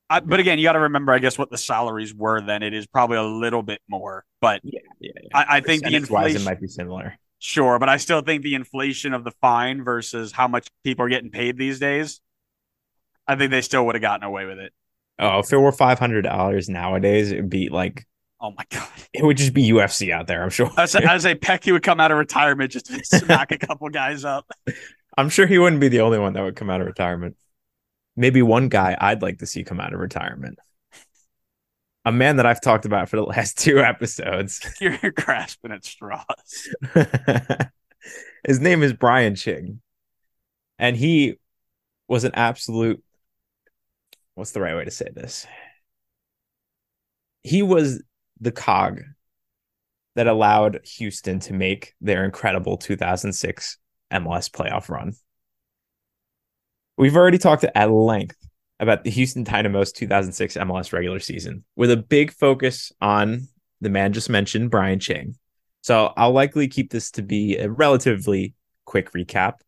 I, 0.09 0.21
but 0.21 0.39
again, 0.39 0.57
you 0.57 0.63
got 0.63 0.73
to 0.73 0.79
remember, 0.79 1.11
I 1.11 1.19
guess, 1.19 1.37
what 1.37 1.49
the 1.49 1.57
salaries 1.57 2.13
were 2.13 2.39
then. 2.39 2.63
It 2.63 2.73
is 2.73 2.87
probably 2.87 3.17
a 3.17 3.23
little 3.23 3.61
bit 3.61 3.81
more, 3.89 4.23
but 4.39 4.61
yeah, 4.63 4.79
yeah, 4.99 5.11
yeah. 5.21 5.29
I, 5.33 5.57
I 5.57 5.59
think 5.61 5.83
the 5.83 5.95
inflation 5.95 6.43
might 6.43 6.61
be 6.61 6.67
similar. 6.67 7.17
Sure, 7.39 7.77
but 7.77 7.89
I 7.89 7.97
still 7.97 8.21
think 8.21 8.41
the 8.43 8.55
inflation 8.55 9.13
of 9.13 9.23
the 9.23 9.31
fine 9.41 9.83
versus 9.83 10.31
how 10.31 10.47
much 10.47 10.67
people 10.83 11.05
are 11.05 11.09
getting 11.09 11.29
paid 11.29 11.57
these 11.57 11.79
days, 11.79 12.21
I 13.27 13.35
think 13.35 13.51
they 13.51 13.61
still 13.61 13.85
would 13.85 13.95
have 13.95 14.01
gotten 14.01 14.23
away 14.23 14.45
with 14.45 14.59
it. 14.59 14.73
Oh, 15.19 15.39
if 15.39 15.51
it 15.51 15.57
were 15.57 15.71
five 15.71 15.99
hundred 15.99 16.23
dollars 16.23 16.69
nowadays, 16.69 17.31
it'd 17.31 17.49
be 17.49 17.69
like, 17.69 18.07
oh 18.39 18.51
my 18.51 18.63
god, 18.69 18.87
it 19.13 19.23
would 19.23 19.37
just 19.37 19.53
be 19.53 19.69
UFC 19.69 20.11
out 20.11 20.27
there. 20.27 20.41
I'm 20.41 20.49
sure. 20.49 20.71
As 20.77 20.95
a, 20.95 21.03
as 21.03 21.25
a 21.25 21.35
Petke 21.35 21.71
would 21.71 21.83
come 21.83 21.99
out 21.99 22.11
of 22.11 22.17
retirement 22.17 22.71
just 22.71 22.85
to 22.87 23.03
smack 23.03 23.51
a 23.51 23.57
couple 23.59 23.89
guys 23.89 24.23
up. 24.23 24.49
I'm 25.17 25.29
sure 25.29 25.47
he 25.47 25.57
wouldn't 25.57 25.81
be 25.81 25.89
the 25.89 26.01
only 26.01 26.19
one 26.19 26.33
that 26.33 26.43
would 26.43 26.55
come 26.55 26.69
out 26.69 26.79
of 26.79 26.87
retirement. 26.87 27.35
Maybe 28.17 28.41
one 28.41 28.67
guy 28.67 28.97
I'd 28.99 29.21
like 29.21 29.37
to 29.39 29.45
see 29.45 29.63
come 29.63 29.79
out 29.79 29.93
of 29.93 29.99
retirement. 29.99 30.57
A 32.03 32.11
man 32.11 32.37
that 32.37 32.45
I've 32.45 32.61
talked 32.61 32.85
about 32.85 33.09
for 33.09 33.15
the 33.15 33.23
last 33.23 33.57
two 33.63 33.79
episodes. 33.79 34.59
You're 34.81 35.11
grasping 35.11 35.71
at 35.71 35.85
straws. 35.85 36.69
His 38.45 38.59
name 38.59 38.83
is 38.83 38.93
Brian 38.93 39.35
Ching. 39.35 39.81
And 40.79 40.95
he 40.95 41.39
was 42.07 42.23
an 42.23 42.31
absolute 42.35 43.03
what's 44.37 44.51
the 44.51 44.61
right 44.61 44.75
way 44.75 44.85
to 44.85 44.91
say 44.91 45.07
this? 45.13 45.47
He 47.41 47.63
was 47.63 48.03
the 48.39 48.51
cog 48.51 49.01
that 50.15 50.27
allowed 50.27 50.79
Houston 50.83 51.39
to 51.39 51.53
make 51.53 51.95
their 52.01 52.23
incredible 52.23 52.77
2006 52.77 53.77
MLS 54.13 54.49
playoff 54.49 54.89
run. 54.89 55.13
We've 56.97 57.15
already 57.15 57.37
talked 57.37 57.63
at 57.63 57.91
length 57.91 58.37
about 58.79 59.03
the 59.03 59.11
Houston 59.11 59.43
Dynamo's 59.45 59.91
2006 59.91 60.57
MLS 60.57 60.91
regular 60.91 61.19
season 61.19 61.63
with 61.75 61.91
a 61.91 61.97
big 61.97 62.31
focus 62.31 62.91
on 62.99 63.47
the 63.81 63.89
man 63.89 64.13
just 64.13 64.29
mentioned, 64.29 64.71
Brian 64.71 64.99
Ching. 64.99 65.35
So 65.81 66.11
I'll 66.17 66.31
likely 66.31 66.67
keep 66.67 66.91
this 66.91 67.11
to 67.11 67.21
be 67.21 67.57
a 67.57 67.69
relatively 67.69 68.55
quick 68.85 69.11
recap. 69.11 69.59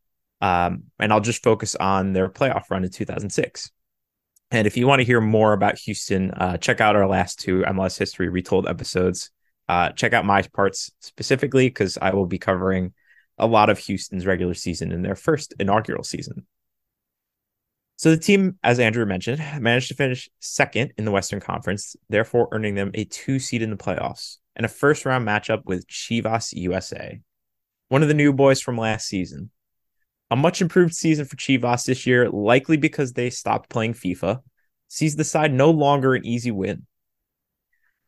Um, 0.41 0.85
and 0.99 1.13
I'll 1.13 1.21
just 1.21 1.43
focus 1.43 1.75
on 1.75 2.13
their 2.13 2.29
playoff 2.29 2.71
run 2.71 2.83
in 2.83 2.89
2006. 2.89 3.71
And 4.51 4.65
if 4.65 4.75
you 4.75 4.87
want 4.87 5.01
to 5.01 5.05
hear 5.05 5.21
more 5.21 5.53
about 5.53 5.77
Houston, 5.79 6.31
uh, 6.31 6.57
check 6.57 6.81
out 6.81 6.95
our 6.95 7.07
last 7.07 7.39
two 7.39 7.61
MLS 7.61 7.97
history 7.99 8.29
retold 8.29 8.67
episodes. 8.67 9.29
Uh, 9.67 9.89
check 9.89 10.13
out 10.13 10.25
my 10.25 10.41
parts 10.41 10.91
specifically 10.99 11.67
because 11.67 11.99
I 12.01 12.15
will 12.15 12.25
be 12.25 12.39
covering 12.39 12.93
a 13.37 13.45
lot 13.45 13.69
of 13.69 13.77
Houston's 13.77 14.25
regular 14.25 14.55
season 14.55 14.91
in 14.91 15.03
their 15.03 15.15
first 15.15 15.53
inaugural 15.59 16.03
season. 16.03 16.47
So 17.99 18.11
the 18.11 18.17
team, 18.17 18.57
as 18.63 18.79
Andrew 18.79 19.05
mentioned, 19.05 19.39
managed 19.59 19.89
to 19.89 19.93
finish 19.93 20.29
second 20.39 20.93
in 20.97 21.03
the 21.03 21.11
Western 21.11 21.41
Conference, 21.41 21.97
therefore 22.07 22.47
earning 22.53 22.75
them 22.75 22.91
a 22.93 23.03
two 23.03 23.39
seed 23.39 23.61
in 23.61 23.71
the 23.71 23.75
playoffs 23.75 24.37
and 24.55 24.65
a 24.65 24.69
first 24.69 25.05
round 25.05 25.27
matchup 25.27 25.65
with 25.65 25.85
Chivas 25.85 26.53
USA, 26.53 27.19
one 27.89 28.01
of 28.01 28.07
the 28.07 28.13
new 28.13 28.31
boys 28.31 28.61
from 28.61 28.77
last 28.77 29.05
season. 29.05 29.51
A 30.31 30.37
much 30.37 30.61
improved 30.61 30.93
season 30.93 31.25
for 31.25 31.35
Chivas 31.35 31.83
this 31.83 32.07
year, 32.07 32.29
likely 32.29 32.77
because 32.77 33.11
they 33.11 33.29
stopped 33.29 33.69
playing 33.69 33.95
FIFA, 33.95 34.39
sees 34.87 35.17
the 35.17 35.25
side 35.25 35.51
no 35.51 35.69
longer 35.69 36.15
an 36.15 36.25
easy 36.25 36.51
win. 36.51 36.85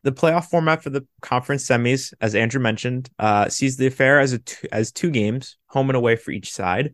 The 0.04 0.14
playoff 0.14 0.46
format 0.46 0.82
for 0.84 0.90
the 0.90 1.06
conference 1.22 1.68
semis, 1.68 2.14
as 2.22 2.34
Andrew 2.34 2.62
mentioned, 2.62 3.10
uh, 3.20 3.50
sees 3.50 3.76
the 3.76 3.88
affair 3.88 4.22
as 4.22 4.32
a 4.32 4.40
two, 4.40 4.68
as 4.72 4.94
two 4.94 5.10
games, 5.10 5.58
home 5.68 5.90
and 5.90 5.98
away 5.98 6.16
for 6.16 6.32
each 6.32 6.54
side, 6.54 6.94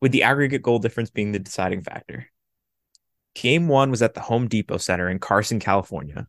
with 0.00 0.10
the 0.10 0.24
aggregate 0.24 0.62
goal 0.62 0.80
difference 0.80 1.10
being 1.10 1.30
the 1.30 1.38
deciding 1.38 1.82
factor. 1.82 2.26
Game 3.34 3.68
one 3.68 3.90
was 3.90 4.02
at 4.02 4.14
the 4.14 4.20
Home 4.20 4.48
Depot 4.48 4.76
Center 4.76 5.08
in 5.08 5.18
Carson, 5.18 5.58
California. 5.58 6.26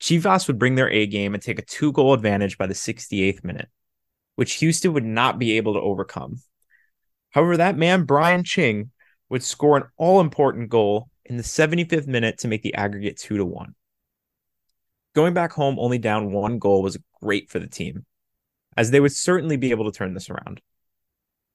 Chivas 0.00 0.46
would 0.46 0.58
bring 0.58 0.74
their 0.74 0.90
A 0.90 1.06
game 1.06 1.34
and 1.34 1.42
take 1.42 1.58
a 1.58 1.64
two 1.64 1.92
goal 1.92 2.12
advantage 2.12 2.58
by 2.58 2.66
the 2.66 2.74
68th 2.74 3.42
minute, 3.42 3.68
which 4.36 4.54
Houston 4.54 4.92
would 4.92 5.04
not 5.04 5.38
be 5.38 5.56
able 5.56 5.74
to 5.74 5.80
overcome. 5.80 6.40
However, 7.30 7.56
that 7.56 7.76
man, 7.76 8.04
Brian 8.04 8.44
Ching, 8.44 8.90
would 9.30 9.42
score 9.42 9.76
an 9.76 9.84
all 9.96 10.20
important 10.20 10.68
goal 10.68 11.08
in 11.24 11.36
the 11.36 11.42
75th 11.42 12.06
minute 12.06 12.38
to 12.38 12.48
make 12.48 12.62
the 12.62 12.74
aggregate 12.74 13.16
2 13.16 13.38
to 13.38 13.44
1. 13.44 13.74
Going 15.14 15.32
back 15.32 15.52
home 15.52 15.78
only 15.78 15.98
down 15.98 16.32
one 16.32 16.58
goal 16.58 16.82
was 16.82 16.98
great 17.22 17.48
for 17.48 17.58
the 17.58 17.66
team, 17.66 18.04
as 18.76 18.90
they 18.90 19.00
would 19.00 19.12
certainly 19.12 19.56
be 19.56 19.70
able 19.70 19.90
to 19.90 19.96
turn 19.96 20.12
this 20.12 20.28
around. 20.28 20.60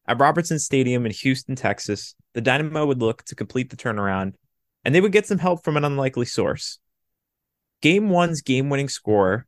At 0.07 0.19
Robertson 0.19 0.57
Stadium 0.57 1.05
in 1.05 1.11
Houston, 1.11 1.55
Texas, 1.55 2.15
the 2.33 2.41
Dynamo 2.41 2.85
would 2.85 2.99
look 2.99 3.23
to 3.25 3.35
complete 3.35 3.69
the 3.69 3.77
turnaround 3.77 4.33
and 4.89 4.95
they 4.95 5.01
would 5.01 5.11
get 5.11 5.27
some 5.27 5.37
help 5.37 5.63
from 5.63 5.77
an 5.77 5.85
unlikely 5.85 6.25
source. 6.25 6.79
Game 7.79 8.09
one's 8.09 8.41
game 8.41 8.71
winning 8.71 8.89
scorer, 8.89 9.45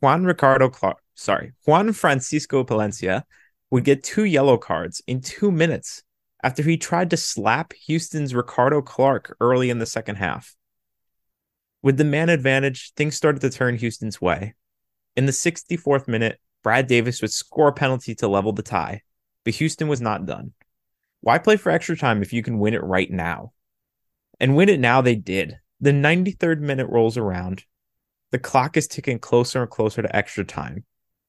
Juan 0.00 0.24
Ricardo 0.24 0.68
Clark, 0.68 0.96
sorry, 1.14 1.52
Juan 1.64 1.92
Francisco 1.92 2.64
Palencia, 2.64 3.22
would 3.70 3.84
get 3.84 4.02
two 4.02 4.24
yellow 4.24 4.58
cards 4.58 5.00
in 5.06 5.20
two 5.20 5.52
minutes 5.52 6.02
after 6.42 6.64
he 6.64 6.76
tried 6.76 7.08
to 7.10 7.16
slap 7.16 7.72
Houston's 7.86 8.34
Ricardo 8.34 8.82
Clark 8.82 9.36
early 9.40 9.70
in 9.70 9.78
the 9.78 9.86
second 9.86 10.16
half. 10.16 10.56
With 11.82 11.96
the 11.96 12.02
man 12.02 12.28
advantage, 12.28 12.92
things 12.96 13.14
started 13.14 13.42
to 13.42 13.50
turn 13.50 13.76
Houston's 13.76 14.20
way. 14.20 14.54
In 15.14 15.26
the 15.26 15.32
64th 15.32 16.08
minute, 16.08 16.40
Brad 16.64 16.88
Davis 16.88 17.22
would 17.22 17.30
score 17.32 17.68
a 17.68 17.72
penalty 17.72 18.16
to 18.16 18.26
level 18.26 18.52
the 18.52 18.64
tie, 18.64 19.02
but 19.44 19.54
Houston 19.54 19.86
was 19.86 20.00
not 20.00 20.26
done. 20.26 20.52
Why 21.20 21.38
play 21.38 21.56
for 21.56 21.70
extra 21.70 21.96
time 21.96 22.22
if 22.22 22.32
you 22.32 22.42
can 22.42 22.58
win 22.58 22.74
it 22.74 22.82
right 22.82 23.08
now? 23.08 23.52
And 24.40 24.56
win 24.56 24.70
it 24.70 24.80
now 24.80 25.02
they 25.02 25.14
did. 25.14 25.58
The 25.80 25.92
93rd 25.92 26.60
minute 26.60 26.88
rolls 26.88 27.16
around. 27.16 27.64
The 28.32 28.38
clock 28.38 28.76
is 28.76 28.88
ticking 28.88 29.18
closer 29.18 29.62
and 29.62 29.70
closer 29.70 30.02
to 30.02 30.16
extra 30.16 30.44
time. 30.44 30.84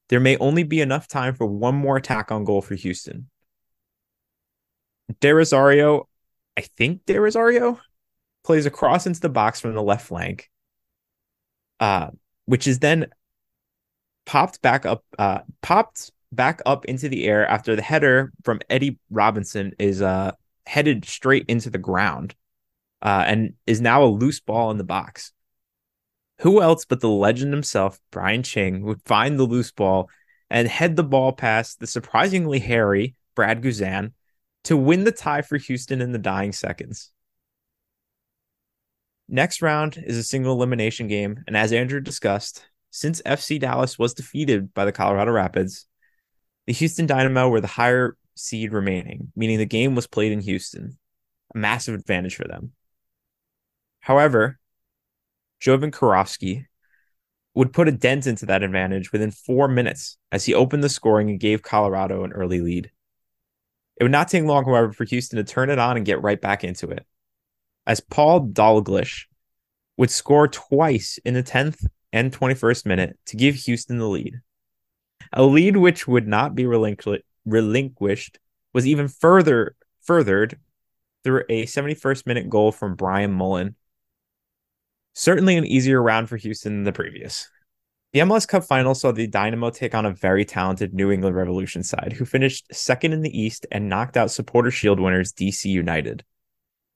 There 0.08 0.20
may 0.20 0.36
only 0.38 0.62
be 0.62 0.80
enough 0.80 1.08
time 1.08 1.34
for 1.34 1.46
one 1.46 1.74
more 1.74 1.96
attack 1.96 2.32
on 2.32 2.44
goal 2.44 2.62
for 2.62 2.74
Houston. 2.74 3.28
De 5.20 5.32
Rosario, 5.32 6.08
I 6.56 6.62
think 6.62 7.04
De 7.06 7.18
Rosario, 7.18 7.80
plays 8.44 8.66
a 8.66 8.70
cross 8.70 9.06
into 9.06 9.20
the 9.20 9.28
box 9.28 9.60
from 9.60 9.74
the 9.74 9.82
left 9.82 10.06
flank, 10.06 10.50
uh, 11.80 12.10
which 12.46 12.66
is 12.66 12.78
then 12.78 13.06
popped 14.26 14.62
back 14.62 14.86
up, 14.86 15.04
uh, 15.18 15.40
popped 15.60 16.10
back 16.30 16.62
up 16.66 16.84
into 16.86 17.08
the 17.08 17.24
air 17.24 17.46
after 17.46 17.76
the 17.76 17.82
header 17.82 18.32
from 18.44 18.60
Eddie 18.70 18.98
Robinson 19.10 19.74
is 19.78 20.02
uh, 20.02 20.32
headed 20.66 21.04
straight 21.04 21.44
into 21.48 21.68
the 21.70 21.78
ground 21.78 22.34
uh, 23.02 23.24
and 23.26 23.54
is 23.66 23.80
now 23.80 24.04
a 24.04 24.06
loose 24.06 24.40
ball 24.40 24.70
in 24.70 24.78
the 24.78 24.84
box. 24.84 25.32
Who 26.40 26.62
else 26.62 26.84
but 26.84 27.00
the 27.00 27.08
legend 27.08 27.52
himself, 27.52 28.00
Brian 28.10 28.42
Ching, 28.42 28.82
would 28.82 29.02
find 29.04 29.38
the 29.38 29.44
loose 29.44 29.72
ball 29.72 30.08
and 30.50 30.68
head 30.68 30.96
the 30.96 31.04
ball 31.04 31.32
past 31.32 31.80
the 31.80 31.86
surprisingly 31.86 32.58
hairy 32.58 33.14
Brad 33.34 33.62
Guzan 33.62 34.12
to 34.64 34.76
win 34.76 35.04
the 35.04 35.12
tie 35.12 35.42
for 35.42 35.56
Houston 35.56 36.00
in 36.00 36.12
the 36.12 36.18
dying 36.18 36.52
seconds. 36.52 37.10
Next 39.28 39.62
round 39.62 40.02
is 40.04 40.16
a 40.16 40.22
single 40.22 40.52
elimination 40.52 41.08
game, 41.08 41.42
and 41.46 41.56
as 41.56 41.72
Andrew 41.72 42.00
discussed, 42.00 42.66
since 42.90 43.22
FC 43.22 43.58
Dallas 43.58 43.98
was 43.98 44.14
defeated 44.14 44.74
by 44.74 44.84
the 44.84 44.92
Colorado 44.92 45.32
Rapids, 45.32 45.86
the 46.66 46.72
Houston 46.74 47.06
Dynamo 47.06 47.48
were 47.48 47.60
the 47.60 47.66
higher 47.66 48.16
seed 48.34 48.72
remaining, 48.72 49.32
meaning 49.34 49.58
the 49.58 49.66
game 49.66 49.94
was 49.94 50.06
played 50.06 50.32
in 50.32 50.40
Houston, 50.40 50.98
a 51.54 51.58
massive 51.58 51.94
advantage 51.94 52.36
for 52.36 52.46
them. 52.46 52.72
However, 54.02 54.58
Jovan 55.60 55.90
Kirovski 55.90 56.66
would 57.54 57.72
put 57.72 57.88
a 57.88 57.92
dent 57.92 58.26
into 58.26 58.46
that 58.46 58.62
advantage 58.62 59.12
within 59.12 59.30
four 59.30 59.68
minutes 59.68 60.18
as 60.30 60.44
he 60.44 60.54
opened 60.54 60.82
the 60.82 60.88
scoring 60.88 61.30
and 61.30 61.40
gave 61.40 61.62
Colorado 61.62 62.24
an 62.24 62.32
early 62.32 62.60
lead. 62.60 62.90
It 63.96 64.04
would 64.04 64.12
not 64.12 64.28
take 64.28 64.44
long, 64.44 64.64
however, 64.64 64.92
for 64.92 65.04
Houston 65.04 65.36
to 65.36 65.44
turn 65.44 65.70
it 65.70 65.78
on 65.78 65.96
and 65.96 66.06
get 66.06 66.22
right 66.22 66.40
back 66.40 66.64
into 66.64 66.90
it. 66.90 67.06
As 67.86 68.00
Paul 68.00 68.48
Dalglish 68.48 69.26
would 69.96 70.10
score 70.10 70.48
twice 70.48 71.18
in 71.24 71.34
the 71.34 71.42
10th 71.42 71.86
and 72.12 72.32
21st 72.32 72.86
minute 72.86 73.18
to 73.26 73.36
give 73.36 73.54
Houston 73.54 73.98
the 73.98 74.08
lead. 74.08 74.40
A 75.32 75.44
lead 75.44 75.76
which 75.76 76.08
would 76.08 76.26
not 76.26 76.54
be 76.54 76.66
relinquished 76.66 78.38
was 78.72 78.86
even 78.86 79.08
further 79.08 79.76
furthered 80.00 80.58
through 81.22 81.44
a 81.48 81.66
71st 81.66 82.26
minute 82.26 82.50
goal 82.50 82.72
from 82.72 82.96
Brian 82.96 83.32
Mullen. 83.32 83.76
Certainly 85.14 85.56
an 85.56 85.66
easier 85.66 86.02
round 86.02 86.28
for 86.28 86.36
Houston 86.36 86.76
than 86.76 86.84
the 86.84 86.92
previous. 86.92 87.48
The 88.12 88.20
MLS 88.20 88.46
Cup 88.46 88.64
final 88.64 88.94
saw 88.94 89.12
the 89.12 89.26
Dynamo 89.26 89.70
take 89.70 89.94
on 89.94 90.04
a 90.04 90.12
very 90.12 90.44
talented 90.44 90.92
New 90.92 91.10
England 91.10 91.34
Revolution 91.34 91.82
side, 91.82 92.12
who 92.12 92.24
finished 92.24 92.66
second 92.72 93.12
in 93.12 93.22
the 93.22 93.38
East 93.38 93.66
and 93.72 93.88
knocked 93.88 94.16
out 94.16 94.30
Supporter 94.30 94.70
Shield 94.70 95.00
winners 95.00 95.32
DC 95.32 95.64
United. 95.64 96.24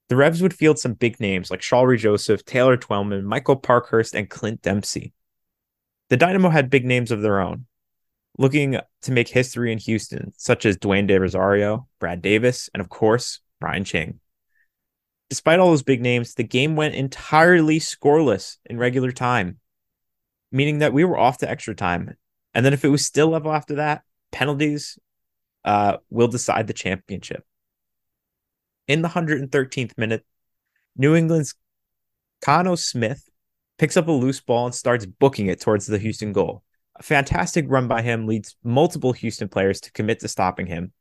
The 0.09 0.15
Revs 0.15 0.41
would 0.41 0.53
field 0.53 0.79
some 0.79 0.93
big 0.93 1.19
names 1.19 1.51
like 1.51 1.61
Shalrie 1.61 1.97
Joseph, 1.97 2.45
Taylor 2.45 2.77
Twellman, 2.77 3.23
Michael 3.23 3.55
Parkhurst, 3.55 4.15
and 4.15 4.29
Clint 4.29 4.61
Dempsey. 4.61 5.13
The 6.09 6.17
Dynamo 6.17 6.49
had 6.49 6.69
big 6.69 6.85
names 6.85 7.11
of 7.11 7.21
their 7.21 7.41
own, 7.41 7.65
looking 8.37 8.79
to 9.01 9.11
make 9.11 9.27
history 9.27 9.71
in 9.71 9.79
Houston, 9.79 10.33
such 10.37 10.65
as 10.65 10.77
Dwayne 10.77 11.07
De 11.07 11.19
Rosario, 11.19 11.87
Brad 11.99 12.21
Davis, 12.21 12.69
and 12.73 12.81
of 12.81 12.89
course, 12.89 13.41
Brian 13.59 13.83
Ching. 13.83 14.19
Despite 15.29 15.59
all 15.59 15.69
those 15.69 15.83
big 15.83 16.01
names, 16.01 16.35
the 16.35 16.43
game 16.43 16.75
went 16.75 16.95
entirely 16.95 17.79
scoreless 17.79 18.57
in 18.65 18.77
regular 18.77 19.11
time, 19.11 19.59
meaning 20.51 20.79
that 20.79 20.93
we 20.93 21.03
were 21.03 21.17
off 21.17 21.39
to 21.39 21.49
extra 21.49 21.75
time. 21.75 22.15
And 22.53 22.65
then 22.65 22.73
if 22.73 22.85
it 22.85 22.89
was 22.89 23.05
still 23.05 23.27
level 23.27 23.51
after 23.51 23.75
that, 23.75 24.03
penalties 24.31 24.97
uh, 25.65 25.97
will 26.09 26.29
decide 26.29 26.67
the 26.67 26.73
championship. 26.73 27.43
In 28.87 29.01
the 29.01 29.09
113th 29.09 29.97
minute, 29.97 30.25
New 30.95 31.13
England's 31.13 31.55
Khano 32.41 32.77
Smith 32.77 33.29
picks 33.77 33.97
up 33.97 34.07
a 34.07 34.11
loose 34.11 34.39
ball 34.39 34.65
and 34.65 34.75
starts 34.75 35.05
booking 35.05 35.47
it 35.47 35.59
towards 35.59 35.85
the 35.85 35.97
Houston 35.99 36.31
goal. 36.31 36.63
A 36.95 37.03
fantastic 37.03 37.65
run 37.67 37.87
by 37.87 38.01
him 38.01 38.25
leads 38.25 38.55
multiple 38.63 39.11
Houston 39.13 39.49
players 39.49 39.81
to 39.81 39.91
commit 39.91 40.19
to 40.21 40.27
stopping 40.27 40.67
him, 40.67 40.93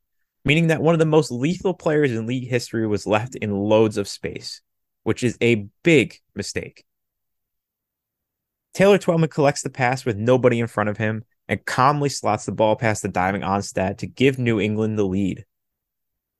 meaning 0.46 0.68
that 0.68 0.80
one 0.80 0.94
of 0.94 1.00
the 1.00 1.04
most 1.04 1.32
lethal 1.32 1.74
players 1.74 2.12
in 2.12 2.24
league 2.24 2.48
history 2.48 2.86
was 2.86 3.04
left 3.04 3.34
in 3.34 3.50
loads 3.50 3.96
of 3.96 4.06
space, 4.06 4.62
which 5.02 5.24
is 5.24 5.36
a 5.42 5.66
big 5.82 6.14
mistake. 6.36 6.84
Taylor 8.72 8.96
Twellman 8.96 9.28
collects 9.28 9.62
the 9.62 9.70
pass 9.70 10.04
with 10.04 10.16
nobody 10.16 10.60
in 10.60 10.68
front 10.68 10.88
of 10.88 10.98
him 10.98 11.24
and 11.48 11.64
calmly 11.64 12.08
slots 12.08 12.46
the 12.46 12.52
ball 12.52 12.76
past 12.76 13.02
the 13.02 13.08
diving 13.08 13.42
Onstad 13.42 13.98
to 13.98 14.06
give 14.06 14.38
New 14.38 14.60
England 14.60 14.96
the 14.96 15.04
lead. 15.04 15.44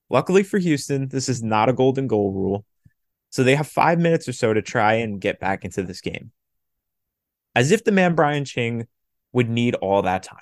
Luckily 0.09 0.43
for 0.43 0.57
Houston, 0.57 1.09
this 1.09 1.27
is 1.27 1.43
not 1.43 1.67
a 1.67 1.73
golden 1.73 2.07
goal 2.07 2.31
rule, 2.31 2.65
so 3.29 3.43
they 3.43 3.55
have 3.55 3.67
five 3.67 3.99
minutes 3.99 4.29
or 4.29 4.33
so 4.33 4.53
to 4.53 4.61
try 4.61 4.93
and 4.93 5.19
get 5.19 5.41
back 5.41 5.65
into 5.65 5.83
this 5.83 5.99
game. 5.99 6.31
As 7.55 7.71
if 7.71 7.83
the 7.83 7.91
man 7.91 8.15
Brian 8.15 8.45
Ching 8.45 8.87
would 9.33 9.49
need 9.49 9.75
all 9.75 10.03
that 10.03 10.23
time. 10.23 10.37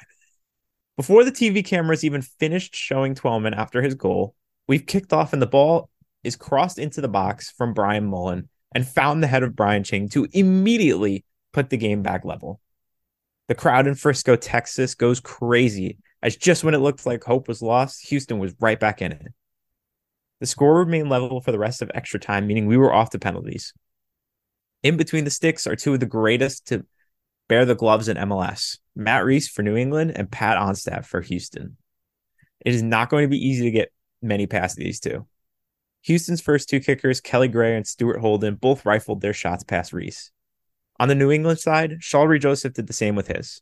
Before 0.98 1.24
the 1.24 1.32
TV 1.32 1.64
cameras 1.66 2.04
even 2.04 2.22
finished 2.22 2.76
showing 2.76 3.16
Twellman 3.16 3.54
after 3.54 3.82
his 3.82 3.96
goal, 3.96 4.34
we've 4.68 4.86
kicked 4.86 5.12
off 5.12 5.34
and 5.34 5.42
the 5.42 5.48
ball 5.48 5.90
is 6.24 6.36
crossed 6.36 6.80
into 6.80 7.02
the 7.02 7.08
box 7.08 7.52
from 7.52 7.74
Brian 7.74 8.06
Mullen 8.06 8.50
and 8.74 8.88
found 8.88 9.22
the 9.22 9.28
head 9.28 9.44
of 9.44 9.56
Brian 9.56 9.84
Ching 9.84 10.10
to 10.10 10.28
immediately 10.32 11.26
put 11.52 11.70
the 11.70 11.78
game 11.78 12.02
back 12.02 12.24
level. 12.24 12.62
The 13.48 13.56
crowd 13.56 13.88
in 13.88 13.96
Frisco, 13.96 14.36
Texas 14.36 14.96
goes 14.96 15.20
crazy 15.20 15.98
as 16.24 16.36
just 16.36 16.64
when 16.64 16.74
it 16.74 16.80
looked 16.80 17.06
like 17.06 17.24
hope 17.24 17.48
was 17.48 17.62
lost, 17.62 18.08
Houston 18.08 18.40
was 18.40 18.56
right 18.60 18.80
back 18.80 19.02
in 19.02 19.12
it. 19.12 19.28
The 20.40 20.48
score 20.48 20.80
remained 20.80 21.10
level 21.10 21.40
for 21.42 21.52
the 21.52 21.60
rest 21.60 21.82
of 21.82 21.92
extra 21.94 22.20
time, 22.20 22.48
meaning 22.48 22.66
we 22.66 22.78
were 22.78 22.94
off 22.94 23.12
the 23.12 23.20
penalties. 23.20 23.74
In 24.82 24.98
between 24.98 25.24
the 25.24 25.30
sticks 25.30 25.68
are 25.68 25.76
two 25.76 25.94
of 25.94 26.00
the 26.00 26.06
greatest 26.06 26.68
to 26.68 26.86
bear 27.48 27.66
the 27.66 27.76
gloves 27.76 28.08
in 28.08 28.18
MLS 28.18 28.78
Matt 28.96 29.26
Reis 29.26 29.48
for 29.48 29.62
New 29.62 29.76
England 29.76 30.14
and 30.16 30.32
Pat 30.32 30.58
Onstad 30.58 31.06
for 31.06 31.22
Houston. 31.22 31.78
It 32.66 32.74
is 32.74 32.82
not 32.82 33.10
going 33.10 33.24
to 33.24 33.30
be 33.30 33.38
easy 33.38 33.66
to 33.66 33.72
get 33.72 33.92
many 34.22 34.48
past 34.48 34.78
these 34.78 35.00
two. 35.00 35.26
Houston's 36.04 36.42
first 36.42 36.70
two 36.70 36.80
kickers, 36.80 37.20
Kelly 37.20 37.48
Gray 37.48 37.76
and 37.76 37.86
Stuart 37.86 38.20
Holden, 38.20 38.56
both 38.56 38.86
rifled 38.86 39.22
their 39.22 39.34
shots 39.34 39.64
past 39.64 39.92
Reis. 39.92 40.32
On 41.00 41.08
the 41.08 41.16
New 41.16 41.32
England 41.32 41.60
side, 41.60 42.00
Shalrie 42.00 42.40
Joseph 42.40 42.74
did 42.74 42.88
the 42.88 42.94
same 42.94 43.16
with 43.16 43.28
his. 43.28 43.62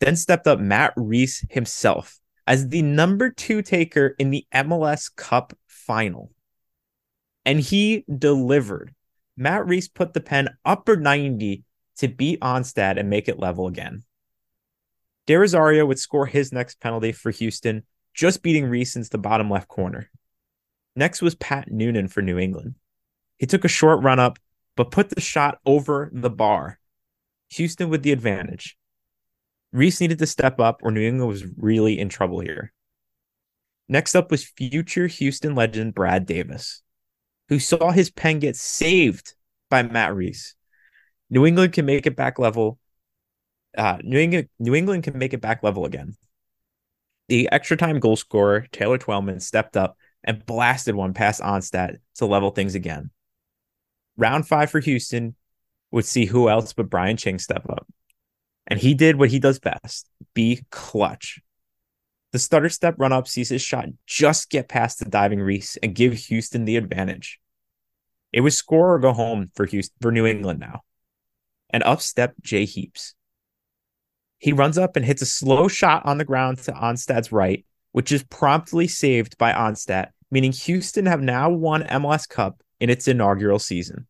Then 0.00 0.16
stepped 0.16 0.46
up 0.46 0.58
Matt 0.58 0.92
Reis 0.96 1.44
himself 1.50 2.18
as 2.46 2.68
the 2.68 2.82
number 2.82 3.30
two 3.30 3.62
taker 3.62 4.16
in 4.18 4.30
the 4.30 4.46
MLS 4.52 5.14
Cup 5.14 5.56
final. 5.66 6.32
And 7.44 7.60
he 7.60 8.04
delivered. 8.18 8.94
Matt 9.36 9.66
Reis 9.66 9.88
put 9.88 10.12
the 10.14 10.20
pen 10.20 10.48
upper 10.64 10.96
90 10.96 11.64
to 11.98 12.08
beat 12.08 12.40
Onstad 12.40 12.98
and 12.98 13.10
make 13.10 13.28
it 13.28 13.38
level 13.38 13.66
again. 13.66 14.04
De 15.26 15.36
Rosario 15.36 15.86
would 15.86 15.98
score 15.98 16.26
his 16.26 16.52
next 16.52 16.80
penalty 16.80 17.12
for 17.12 17.30
Houston, 17.30 17.84
just 18.14 18.42
beating 18.42 18.66
Reis 18.66 18.96
into 18.96 19.10
the 19.10 19.18
bottom 19.18 19.48
left 19.48 19.68
corner. 19.68 20.10
Next 20.96 21.22
was 21.22 21.34
Pat 21.34 21.70
Noonan 21.70 22.08
for 22.08 22.22
New 22.22 22.38
England. 22.38 22.74
He 23.38 23.46
took 23.46 23.64
a 23.64 23.68
short 23.68 24.02
run 24.02 24.18
up, 24.18 24.38
but 24.76 24.90
put 24.90 25.10
the 25.10 25.20
shot 25.20 25.58
over 25.64 26.10
the 26.12 26.30
bar. 26.30 26.78
Houston 27.50 27.88
with 27.88 28.02
the 28.02 28.12
advantage. 28.12 28.76
Reis 29.72 30.00
needed 30.00 30.18
to 30.18 30.26
step 30.26 30.60
up, 30.60 30.80
or 30.82 30.90
New 30.90 31.06
England 31.06 31.28
was 31.28 31.44
really 31.56 31.98
in 31.98 32.08
trouble 32.08 32.40
here. 32.40 32.72
Next 33.88 34.14
up 34.14 34.30
was 34.30 34.44
future 34.44 35.06
Houston 35.06 35.54
legend 35.54 35.94
Brad 35.94 36.26
Davis, 36.26 36.82
who 37.48 37.58
saw 37.58 37.90
his 37.90 38.10
pen 38.10 38.38
get 38.38 38.56
saved 38.56 39.34
by 39.70 39.82
Matt 39.82 40.14
Reis. 40.14 40.54
New 41.32 41.46
England 41.46 41.72
can 41.72 41.86
make 41.86 42.06
it 42.06 42.14
back 42.14 42.38
level. 42.38 42.78
Uh, 43.76 43.96
New 44.04 44.18
England, 44.18 44.50
New 44.58 44.74
England 44.74 45.02
can 45.02 45.16
make 45.16 45.32
it 45.32 45.40
back 45.40 45.62
level 45.62 45.86
again. 45.86 46.14
The 47.28 47.48
extra 47.50 47.74
time 47.74 48.00
goal 48.00 48.16
scorer 48.16 48.66
Taylor 48.70 48.98
Twellman 48.98 49.40
stepped 49.40 49.74
up 49.74 49.96
and 50.22 50.44
blasted 50.44 50.94
one 50.94 51.14
past 51.14 51.40
Onstad 51.40 51.96
to 52.16 52.26
level 52.26 52.50
things 52.50 52.74
again. 52.74 53.10
Round 54.18 54.46
five 54.46 54.70
for 54.70 54.80
Houston 54.80 55.34
would 55.90 56.04
see 56.04 56.26
who 56.26 56.50
else 56.50 56.74
but 56.74 56.90
Brian 56.90 57.16
Ching 57.16 57.38
step 57.38 57.64
up. 57.70 57.86
And 58.66 58.78
he 58.78 58.92
did 58.92 59.16
what 59.16 59.30
he 59.30 59.38
does 59.38 59.58
best 59.58 60.10
be 60.34 60.60
clutch. 60.70 61.40
The 62.32 62.38
stutter 62.38 62.68
step 62.68 62.96
run 62.98 63.12
up 63.12 63.26
sees 63.26 63.48
his 63.48 63.62
shot 63.62 63.86
just 64.06 64.50
get 64.50 64.68
past 64.68 64.98
the 64.98 65.06
diving 65.06 65.40
Reis 65.40 65.78
and 65.82 65.94
give 65.94 66.12
Houston 66.12 66.66
the 66.66 66.76
advantage. 66.76 67.40
It 68.34 68.42
was 68.42 68.54
score 68.54 68.92
or 68.92 68.98
go 68.98 69.14
home 69.14 69.50
for 69.54 69.64
Houston 69.64 69.96
for 70.02 70.12
New 70.12 70.26
England 70.26 70.60
now 70.60 70.82
and 71.72 71.82
up 71.82 72.00
stepped 72.00 72.42
Jay 72.42 72.64
Heaps. 72.64 73.14
He 74.38 74.52
runs 74.52 74.76
up 74.76 74.96
and 74.96 75.04
hits 75.04 75.22
a 75.22 75.26
slow 75.26 75.68
shot 75.68 76.04
on 76.04 76.18
the 76.18 76.24
ground 76.24 76.58
to 76.58 76.72
Onstad's 76.72 77.32
right, 77.32 77.64
which 77.92 78.10
is 78.10 78.24
promptly 78.24 78.88
saved 78.88 79.38
by 79.38 79.52
Onstad, 79.52 80.08
meaning 80.30 80.52
Houston 80.52 81.06
have 81.06 81.22
now 81.22 81.48
won 81.48 81.84
MLS 81.84 82.28
Cup 82.28 82.62
in 82.80 82.90
its 82.90 83.06
inaugural 83.06 83.60
season. 83.60 84.06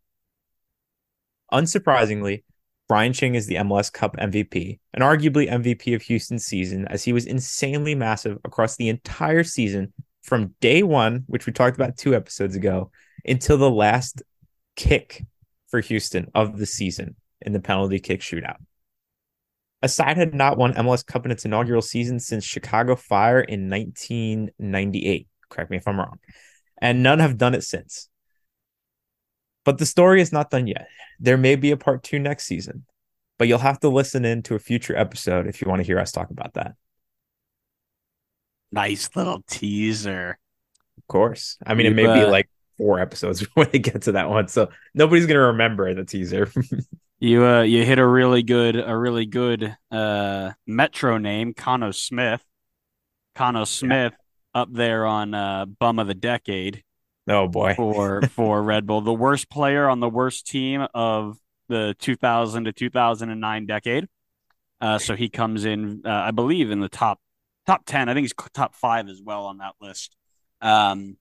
Unsurprisingly, 1.53 2.44
Brian 2.88 3.12
Ching 3.12 3.35
is 3.35 3.46
the 3.46 3.57
MLS 3.57 3.92
Cup 3.92 4.16
MVP 4.16 4.79
and 4.94 5.05
arguably 5.05 5.51
MVP 5.51 5.94
of 5.94 6.03
Houston's 6.03 6.46
season, 6.46 6.88
as 6.88 7.05
he 7.05 7.12
was 7.12 7.27
insanely 7.27 7.94
massive 7.94 8.38
across 8.44 8.77
the 8.77 8.88
entire 8.88 9.44
season 9.44 9.92
from 10.22 10.55
day 10.61 10.83
one, 10.83 11.25
which 11.27 11.46
we 11.46 11.53
talked 11.53 11.77
about 11.77 11.98
two 11.98 12.14
episodes 12.14 12.57
ago, 12.57 12.90
until 13.27 13.59
the 13.59 13.70
last 13.70 14.22
kick 14.77 15.25
for 15.68 15.81
Houston 15.81 16.31
of 16.35 16.59
the 16.59 16.66
season 16.66 17.16
in 17.44 17.52
the 17.52 17.61
penalty 17.61 17.98
kick 17.98 18.20
shootout. 18.20 18.57
A 19.83 19.88
side 19.88 20.16
had 20.16 20.33
not 20.33 20.59
won 20.59 20.74
MLS 20.74 21.05
Cup 21.05 21.24
in 21.24 21.33
its 21.33 21.44
inaugural 21.44 21.83
season 21.83 22.20
since 22.20 22.44
Chicago 22.44 22.94
Fire 22.94 23.40
in 23.40 23.68
1998. 23.68 25.26
Correct 25.48 25.70
me 25.70 25.76
if 25.76 25.88
I'm 25.88 25.98
wrong. 25.98 26.18
And 26.81 27.02
none 27.02 27.18
have 27.18 27.37
done 27.37 27.55
it 27.55 27.64
since. 27.64 28.09
But 29.64 29.78
the 29.78 29.87
story 29.87 30.20
is 30.20 30.33
not 30.33 30.50
done 30.50 30.66
yet. 30.66 30.87
There 31.20 31.37
may 31.37 31.57
be 31.57 31.72
a 31.72 31.76
part 31.76 32.02
two 32.02 32.18
next 32.18 32.44
season, 32.44 32.85
but 33.38 33.48
you'll 33.48 33.59
have 33.59 33.81
to 33.81 33.88
listen 33.88 34.24
in 34.24 34.42
to 34.44 34.55
a 34.55 34.61
future 34.61 34.96
episode 34.96 35.46
if 35.46 35.61
you 35.61 35.68
want 35.68 35.81
to 35.81 35.87
hear 35.87 35.98
us 35.98 36.12
talk 36.12 36.31
about 36.31 36.55
that. 36.55 36.74
Nice 38.70 39.11
little 39.14 39.42
teaser. 39.48 40.38
Of 40.96 41.07
course. 41.09 41.59
I 41.64 41.74
mean, 41.74 41.87
it 41.87 41.94
may 41.94 42.07
be 42.07 42.24
like 42.24 42.48
four 42.78 43.00
episodes 43.00 43.40
when 43.55 43.68
they 43.70 43.78
get 43.78 44.02
to 44.02 44.12
that 44.12 44.31
one. 44.31 44.48
So 44.48 44.70
nobody's 44.94 45.26
going 45.26 45.37
to 45.37 45.46
remember 45.46 45.92
the 45.94 46.05
teaser. 46.05 46.50
You 47.22 47.46
uh 47.46 47.62
you 47.62 47.85
hit 47.85 48.00
a 48.00 48.06
really 48.06 48.42
good 48.42 48.74
a 48.74 48.96
really 48.98 49.26
good 49.26 49.76
uh 49.92 50.50
metro 50.66 51.18
name, 51.18 51.54
Khano 51.54 51.94
Smith. 51.94 52.42
Khano 53.37 53.64
Smith 53.64 54.12
yeah. 54.12 54.61
up 54.61 54.72
there 54.72 55.06
on 55.06 55.32
uh 55.32 55.66
bum 55.66 56.00
of 56.00 56.08
the 56.08 56.14
decade. 56.14 56.82
Oh 57.28 57.46
boy. 57.46 57.74
for 57.76 58.22
for 58.30 58.61
Red 58.61 58.88
Bull. 58.88 59.02
The 59.02 59.14
worst 59.14 59.48
player 59.48 59.88
on 59.88 60.00
the 60.00 60.08
worst 60.08 60.48
team 60.48 60.85
of 60.94 61.38
the 61.68 61.94
2000 62.00 62.64
to 62.64 62.72
2009 62.72 63.66
decade. 63.66 64.08
Uh 64.80 64.98
so 64.98 65.14
he 65.14 65.28
comes 65.28 65.64
in 65.64 66.02
uh, 66.04 66.11
I 66.11 66.32
believe 66.32 66.72
in 66.72 66.80
the 66.80 66.88
top 66.88 67.20
top 67.68 67.82
10. 67.87 68.08
I 68.08 68.14
think 68.14 68.24
he's 68.24 68.35
top 68.52 68.74
5 68.74 69.08
as 69.08 69.22
well 69.22 69.44
on 69.44 69.58
that 69.58 69.74
list. 69.80 70.16
Um, 70.61 71.18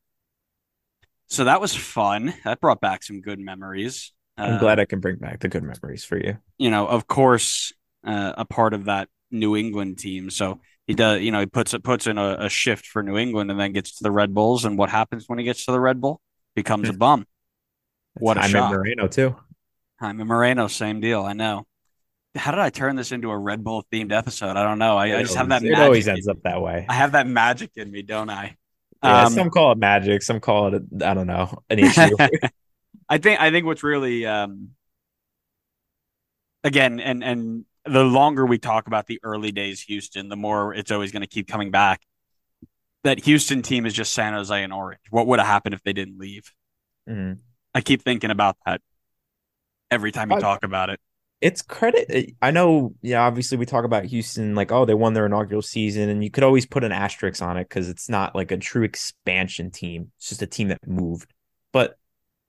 so 1.27 1.43
that 1.43 1.61
was 1.61 1.75
fun. 1.75 2.33
That 2.43 2.59
brought 2.59 2.81
back 2.81 3.03
some 3.03 3.21
good 3.21 3.39
memories. 3.39 4.13
I'm 4.41 4.59
glad 4.59 4.79
I 4.79 4.85
can 4.85 4.99
bring 4.99 5.17
back 5.17 5.39
the 5.39 5.47
good 5.47 5.63
memories 5.63 6.03
for 6.03 6.17
you. 6.17 6.37
you 6.57 6.69
know, 6.69 6.87
of 6.87 7.07
course, 7.07 7.73
uh, 8.05 8.33
a 8.37 8.45
part 8.45 8.73
of 8.73 8.85
that 8.85 9.07
New 9.31 9.55
England 9.55 9.99
team. 9.99 10.29
So 10.29 10.59
he 10.87 10.93
does, 10.93 11.21
you 11.21 11.31
know, 11.31 11.39
he 11.39 11.45
puts 11.45 11.73
it 11.73 11.83
puts 11.83 12.07
in 12.07 12.17
a, 12.17 12.35
a 12.41 12.49
shift 12.49 12.85
for 12.85 13.03
New 13.03 13.17
England 13.17 13.51
and 13.51 13.59
then 13.59 13.71
gets 13.73 13.97
to 13.97 14.03
the 14.03 14.11
Red 14.11 14.33
Bulls. 14.33 14.65
And 14.65 14.77
what 14.77 14.89
happens 14.89 15.25
when 15.27 15.39
he 15.39 15.45
gets 15.45 15.65
to 15.65 15.71
the 15.71 15.79
Red 15.79 16.01
Bull? 16.01 16.19
Becomes 16.55 16.89
a 16.89 16.93
bum. 16.93 17.25
What 18.15 18.37
a 18.37 18.41
I'm 18.41 18.49
shock. 18.49 18.71
in 18.71 18.77
Moreno 18.77 19.07
too. 19.07 19.35
Jaime 19.99 20.23
Moreno, 20.23 20.67
same 20.67 20.99
deal. 20.99 21.21
I 21.23 21.33
know. 21.33 21.65
How 22.35 22.51
did 22.51 22.59
I 22.59 22.69
turn 22.69 22.95
this 22.95 23.11
into 23.11 23.29
a 23.29 23.37
Red 23.37 23.63
Bull 23.63 23.85
themed 23.91 24.11
episode? 24.11 24.57
I 24.57 24.63
don't 24.63 24.79
know. 24.79 24.97
I, 24.97 25.17
I 25.17 25.21
just 25.21 25.35
have 25.35 25.49
that 25.49 25.63
It 25.63 25.69
magic. 25.71 25.83
always 25.85 26.07
ends 26.07 26.27
up 26.27 26.37
that 26.43 26.61
way. 26.61 26.85
I 26.89 26.93
have 26.93 27.11
that 27.13 27.27
magic 27.27 27.71
in 27.75 27.91
me, 27.91 28.01
don't 28.01 28.29
I? 28.29 28.55
Yeah, 29.03 29.25
Um, 29.25 29.33
some 29.33 29.49
call 29.49 29.71
it 29.73 29.77
magic, 29.77 30.21
some 30.23 30.39
call 30.39 30.73
it 30.73 30.83
I 31.03 31.13
don't 31.13 31.27
know 31.27 31.61
an 31.69 31.79
issue. 31.79 32.15
I 33.11 33.17
think 33.17 33.41
I 33.41 33.51
think 33.51 33.65
what's 33.65 33.83
really 33.83 34.25
um 34.25 34.69
again 36.63 37.01
and 37.01 37.23
and 37.23 37.65
the 37.83 38.03
longer 38.03 38.45
we 38.45 38.57
talk 38.57 38.87
about 38.87 39.07
the 39.07 39.19
early 39.21 39.51
days 39.51 39.81
Houston, 39.81 40.29
the 40.29 40.37
more 40.37 40.73
it's 40.73 40.91
always 40.91 41.11
going 41.11 41.21
to 41.21 41.27
keep 41.27 41.47
coming 41.47 41.71
back. 41.71 42.01
That 43.03 43.19
Houston 43.25 43.63
team 43.63 43.85
is 43.85 43.93
just 43.93 44.13
San 44.13 44.33
Jose 44.33 44.63
and 44.63 44.71
Orange. 44.71 45.01
What 45.09 45.27
would 45.27 45.39
have 45.39 45.47
happened 45.47 45.73
if 45.73 45.83
they 45.83 45.91
didn't 45.91 46.19
leave? 46.19 46.53
Mhm. 47.09 47.39
I 47.75 47.81
keep 47.81 48.01
thinking 48.03 48.31
about 48.31 48.55
that 48.65 48.81
every 49.89 50.11
time 50.11 50.31
you 50.31 50.39
talk 50.39 50.63
about 50.63 50.89
it. 50.89 50.99
It's 51.41 51.61
credit. 51.61 52.35
I 52.41 52.51
know. 52.51 52.93
Yeah, 53.01 53.23
obviously 53.23 53.57
we 53.57 53.65
talk 53.65 53.83
about 53.83 54.05
Houston 54.05 54.55
like, 54.55 54.71
oh, 54.71 54.85
they 54.85 54.93
won 54.93 55.15
their 55.15 55.25
inaugural 55.25 55.63
season, 55.63 56.07
and 56.07 56.23
you 56.23 56.29
could 56.29 56.43
always 56.43 56.65
put 56.67 56.83
an 56.83 56.91
asterisk 56.91 57.41
on 57.41 57.57
it 57.57 57.67
because 57.67 57.89
it's 57.89 58.07
not 58.07 58.35
like 58.35 58.51
a 58.51 58.57
true 58.57 58.83
expansion 58.83 59.71
team. 59.71 60.11
It's 60.17 60.29
just 60.29 60.43
a 60.43 60.47
team 60.47 60.67
that 60.69 60.87
moved. 60.87 61.33
But 61.73 61.97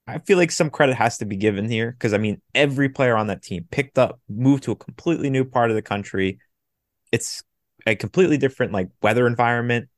I 0.07 0.19
feel 0.19 0.37
like 0.37 0.51
some 0.51 0.71
credit 0.71 0.97
has 0.97 1.19
to 1.19 1.25
be 1.25 1.37
given 1.37 1.69
here 1.69 1.93
because 1.93 2.13
I 2.13 2.19
mean, 2.19 2.41
every 2.55 2.89
player 2.89 3.17
on 3.17 3.29
that 3.29 3.43
team 3.43 3.67
picked 3.71 3.99
up, 3.99 4.21
moved 4.29 4.65
to 4.65 4.73
a 4.73 4.77
completely 4.77 5.31
new 5.31 5.45
part 5.45 5.71
of 5.71 5.77
the 5.77 5.83
country. 5.83 6.39
It's 7.13 7.43
a 7.87 7.95
completely 7.95 8.37
different 8.37 8.73
like 8.73 8.89
weather 9.01 9.27
environment. 9.27 9.89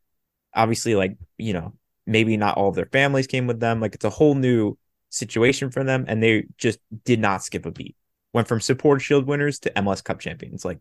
Obviously, 0.54 0.94
like 0.94 1.16
you 1.38 1.54
know, 1.54 1.74
maybe 2.06 2.36
not 2.36 2.56
all 2.56 2.68
of 2.68 2.74
their 2.74 2.86
families 2.86 3.26
came 3.26 3.46
with 3.46 3.60
them. 3.60 3.80
Like 3.80 3.94
it's 3.94 4.04
a 4.04 4.10
whole 4.10 4.34
new 4.34 4.76
situation 5.08 5.70
for 5.70 5.84
them, 5.84 6.04
and 6.06 6.22
they 6.22 6.44
just 6.58 6.80
did 7.04 7.20
not 7.20 7.42
skip 7.42 7.64
a 7.64 7.70
beat. 7.70 7.96
Went 8.34 8.48
from 8.48 8.60
support 8.60 9.00
shield 9.00 9.26
winners 9.26 9.58
to 9.60 9.70
MLS 9.70 10.04
Cup 10.04 10.20
champions. 10.20 10.64
Like 10.64 10.80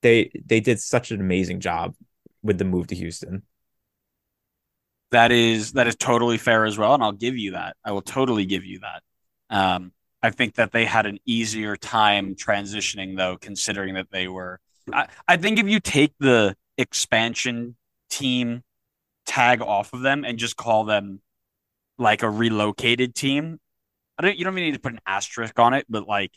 they 0.00 0.30
they 0.46 0.60
did 0.60 0.80
such 0.80 1.10
an 1.10 1.20
amazing 1.20 1.60
job 1.60 1.94
with 2.42 2.58
the 2.58 2.64
move 2.64 2.86
to 2.88 2.94
Houston. 2.94 3.42
That 5.12 5.30
is 5.30 5.72
that 5.72 5.86
is 5.86 5.94
totally 5.94 6.38
fair 6.38 6.64
as 6.64 6.76
well, 6.76 6.94
and 6.94 7.02
I'll 7.02 7.12
give 7.12 7.36
you 7.36 7.52
that. 7.52 7.76
I 7.84 7.92
will 7.92 8.02
totally 8.02 8.46
give 8.46 8.64
you 8.64 8.80
that. 8.80 9.02
Um, 9.50 9.92
I 10.22 10.30
think 10.30 10.54
that 10.54 10.72
they 10.72 10.84
had 10.86 11.06
an 11.06 11.18
easier 11.26 11.76
time 11.76 12.34
transitioning, 12.34 13.16
though, 13.16 13.36
considering 13.36 13.94
that 13.94 14.10
they 14.10 14.26
were. 14.26 14.58
I, 14.92 15.08
I 15.28 15.36
think 15.36 15.58
if 15.58 15.68
you 15.68 15.80
take 15.80 16.14
the 16.18 16.56
expansion 16.78 17.76
team 18.08 18.62
tag 19.26 19.60
off 19.60 19.92
of 19.92 20.00
them 20.00 20.24
and 20.24 20.38
just 20.38 20.56
call 20.56 20.84
them 20.84 21.20
like 21.98 22.22
a 22.22 22.30
relocated 22.30 23.14
team, 23.14 23.60
I 24.18 24.22
don't. 24.22 24.38
You 24.38 24.44
don't 24.44 24.54
even 24.54 24.64
need 24.64 24.74
to 24.74 24.80
put 24.80 24.92
an 24.92 25.00
asterisk 25.06 25.58
on 25.58 25.74
it, 25.74 25.86
but 25.90 26.08
like 26.08 26.32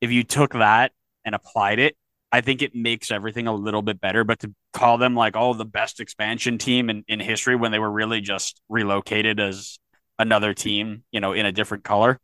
if 0.00 0.10
you 0.10 0.24
took 0.24 0.52
that 0.52 0.92
and 1.24 1.34
applied 1.34 1.80
it, 1.80 1.96
I 2.30 2.40
think 2.42 2.62
it 2.62 2.74
makes 2.74 3.10
everything 3.10 3.46
a 3.46 3.54
little 3.54 3.82
bit 3.82 4.00
better. 4.00 4.24
But 4.24 4.40
to 4.40 4.54
call 4.72 4.98
them 4.98 5.14
like, 5.14 5.34
oh, 5.36 5.54
the 5.54 5.64
best 5.64 6.00
expansion 6.00 6.58
team 6.58 6.90
in, 6.90 7.04
in 7.08 7.20
history 7.20 7.56
when 7.56 7.72
they 7.72 7.78
were 7.78 7.90
really 7.90 8.20
just 8.20 8.60
relocated 8.68 9.40
as 9.40 9.78
another 10.18 10.52
team, 10.54 11.04
you 11.10 11.20
know, 11.20 11.32
in 11.32 11.46
a 11.46 11.52
different 11.52 11.84
color. 11.84 12.18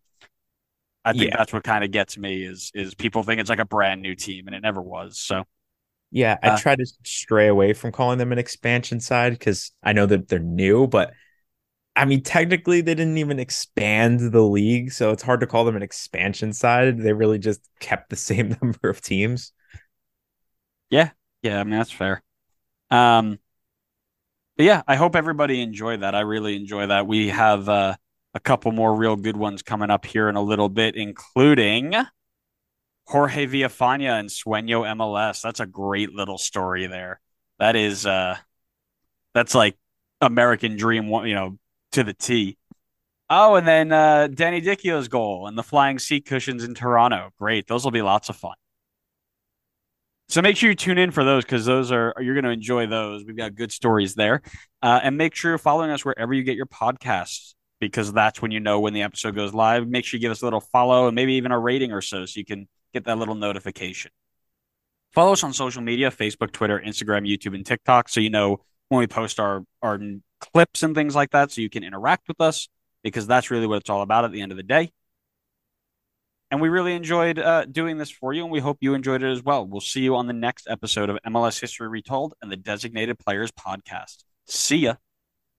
I 1.05 1.13
think 1.13 1.33
Yeah. 1.33 1.37
that's 1.37 1.53
what 1.53 1.65
kind 1.65 1.85
of 1.85 1.91
gets 1.91 2.17
me 2.17 2.45
is 2.45 2.71
is 2.75 2.95
people 2.95 3.23
think 3.23 3.41
it's 3.41 3.51
like 3.51 3.59
a 3.59 3.65
brand 3.67 4.01
new 4.03 4.15
team 4.15 4.47
and 4.47 4.57
it 4.57 4.61
never 4.63 4.81
was. 4.81 5.19
So 5.19 5.45
Yeah, 6.11 6.39
I 6.43 6.51
Uh, 6.51 6.51
try 6.51 6.77
to 6.77 6.87
stray 7.05 7.49
away 7.49 7.73
from 7.73 7.91
calling 7.93 8.19
them 8.19 8.31
an 8.33 8.39
expansion 8.39 9.01
side 9.01 9.33
because 9.33 9.73
I 9.83 9.93
know 9.93 10.07
that 10.07 10.29
they're 10.29 10.39
new, 10.39 10.87
but 10.87 11.13
I 11.97 12.07
mean, 12.07 12.23
technically, 12.23 12.81
they 12.83 12.95
didn't 12.95 13.19
even 13.19 13.41
expand 13.41 14.21
the 14.33 14.43
league, 14.43 14.93
so 14.93 15.13
it's 15.13 15.23
hard 15.25 15.41
to 15.41 15.49
call 15.49 15.65
them 15.65 15.77
an 15.77 15.83
expansion 15.83 16.53
side. 16.53 16.99
They 17.01 17.13
really 17.15 17.39
just 17.41 17.63
kept 17.81 18.11
the 18.11 18.17
same 18.19 18.57
number 18.63 18.89
of 18.91 19.01
teams. 19.03 19.53
Yeah, 20.95 21.11
Yeah. 21.43 21.61
I 21.61 21.65
mean 21.65 21.79
that's 21.79 21.91
fair. 21.91 22.23
Um 22.91 23.39
but 24.57 24.67
yeah, 24.67 24.83
I 24.87 24.95
hope 24.95 25.17
everybody 25.17 25.61
enjoyed 25.61 26.01
that. 26.03 26.15
I 26.15 26.21
really 26.21 26.55
enjoy 26.55 26.87
that. 26.87 27.09
We 27.09 27.29
have 27.29 27.69
uh, 27.69 27.97
a 28.35 28.41
couple 28.41 28.71
more 28.71 28.95
real 28.95 29.17
good 29.17 29.37
ones 29.37 29.63
coming 29.63 29.91
up 29.91 30.05
here 30.07 30.29
in 30.29 30.37
a 30.37 30.43
little 30.43 30.69
bit, 30.69 30.95
including 30.95 31.93
Jorge 33.07 33.47
Villafana 33.47 34.21
and 34.21 34.29
Sueño 34.29 34.85
MLS. 34.97 35.43
That's 35.43 35.59
a 35.61 35.67
great 35.67 36.13
little 36.13 36.39
story 36.39 36.87
there. 36.87 37.21
That 37.59 37.75
is 37.77 38.07
uh 38.07 38.37
that's 39.35 39.55
like 39.55 39.77
American 40.21 40.77
dream 40.77 41.09
you 41.27 41.35
know, 41.35 41.59
to 41.93 42.05
the 42.05 42.15
T. 42.15 42.57
Oh, 43.29 43.57
and 43.57 43.67
then 43.67 43.93
uh 43.93 44.29
Danny 44.29 44.61
Dichio's 44.61 45.09
goal 45.09 45.47
and 45.49 45.59
the 45.59 45.63
flying 45.63 45.99
seat 45.99 46.27
cushions 46.27 46.65
in 46.65 46.75
Toronto. 46.75 47.31
Great. 47.39 47.67
Those 47.67 47.85
will 47.85 47.91
be 47.91 48.03
lots 48.03 48.29
of 48.29 48.37
fun. 48.37 48.55
So 50.29 50.41
make 50.43 50.57
sure 50.57 50.71
you 50.71 50.77
tune 50.77 50.99
in 50.99 51.11
for 51.11 51.23
those 51.23 51.45
because 51.45 51.67
those 51.67 51.93
are 51.93 52.15
you're 52.19 52.35
going 52.35 52.45
to 52.45 52.51
enjoy 52.51 52.87
those. 52.87 53.25
We've 53.25 53.37
got 53.37 53.55
good 53.55 53.71
stories 53.71 54.15
there, 54.15 54.43
uh, 54.83 55.01
and 55.03 55.17
make 55.17 55.35
sure 55.35 55.51
you're 55.51 55.59
following 55.59 55.91
us 55.91 56.05
wherever 56.05 56.33
you 56.33 56.43
get 56.43 56.57
your 56.57 56.67
podcasts 56.67 57.55
because 57.79 58.13
that's 58.13 58.41
when 58.41 58.51
you 58.51 58.61
know 58.61 58.81
when 58.81 58.95
the 58.95 59.03
episode 59.03 59.35
goes 59.35 59.53
live. 59.53 59.87
Make 59.87 60.05
sure 60.05 60.17
you 60.19 60.23
give 60.23 60.33
us 60.33 60.43
a 60.43 60.47
little 60.47 60.61
follow 60.61 61.07
and 61.07 61.15
maybe 61.15 61.35
even 61.35 61.53
a 61.53 61.59
rating 61.59 61.93
or 61.93 62.01
so, 62.01 62.25
so 62.25 62.39
you 62.39 62.45
can 62.45 62.69
get 62.93 63.05
that 63.05 63.19
little 63.19 63.35
notification. 63.35 64.11
Follow 65.13 65.33
us 65.33 65.45
on 65.45 65.53
social 65.53 65.83
media: 65.83 66.11
Facebook, 66.11 66.53
Twitter, 66.53 66.81
Instagram, 66.85 67.29
YouTube, 67.29 67.55
and 67.55 67.65
TikTok, 67.65 68.09
so 68.09 68.21
you 68.21 68.31
know 68.31 68.61
when 68.89 69.01
we 69.01 69.07
post 69.07 69.39
our 69.39 69.63
our 69.83 70.01
clips 70.41 70.83
and 70.83 70.95
things 70.95 71.15
like 71.15 71.31
that, 71.31 71.53
so 71.53 71.61
you 71.61 71.71
can 71.71 71.85
interact 71.85 72.29
with 72.29 72.41
us 72.41 72.69
because 73.03 73.27
that's 73.27 73.51
really 73.51 73.67
what 73.67 73.77
it's 73.77 73.91
all 73.91 74.03
about 74.03 74.25
at 74.25 74.33
the 74.33 74.41
end 74.41 74.53
of 74.53 74.57
the 74.57 74.63
day. 74.63 74.91
And 76.55 76.61
we 76.61 76.69
really 76.69 76.95
enjoyed 76.95 77.41
uh, 77.41 77.65
doing 77.65 77.99
this 77.99 78.13
for 78.13 78.33
you, 78.33 78.45
and 78.45 78.53
we 78.53 78.61
hope 78.61 78.79
you 78.81 78.95
enjoyed 78.95 79.25
it 79.25 79.33
as 79.33 79.43
well. 79.43 79.67
We'll 79.67 79.81
see 79.81 80.03
you 80.03 80.15
on 80.15 80.29
the 80.29 80.33
next 80.33 80.69
episode 80.71 81.11
of 81.11 81.19
MLS 81.27 81.61
History 81.61 81.89
Retold 81.89 82.35
and 82.41 82.49
the 82.49 82.57
Designated 82.57 83.19
Players 83.19 83.51
Podcast. 83.51 84.23
See 84.47 84.77
ya. 84.77 84.95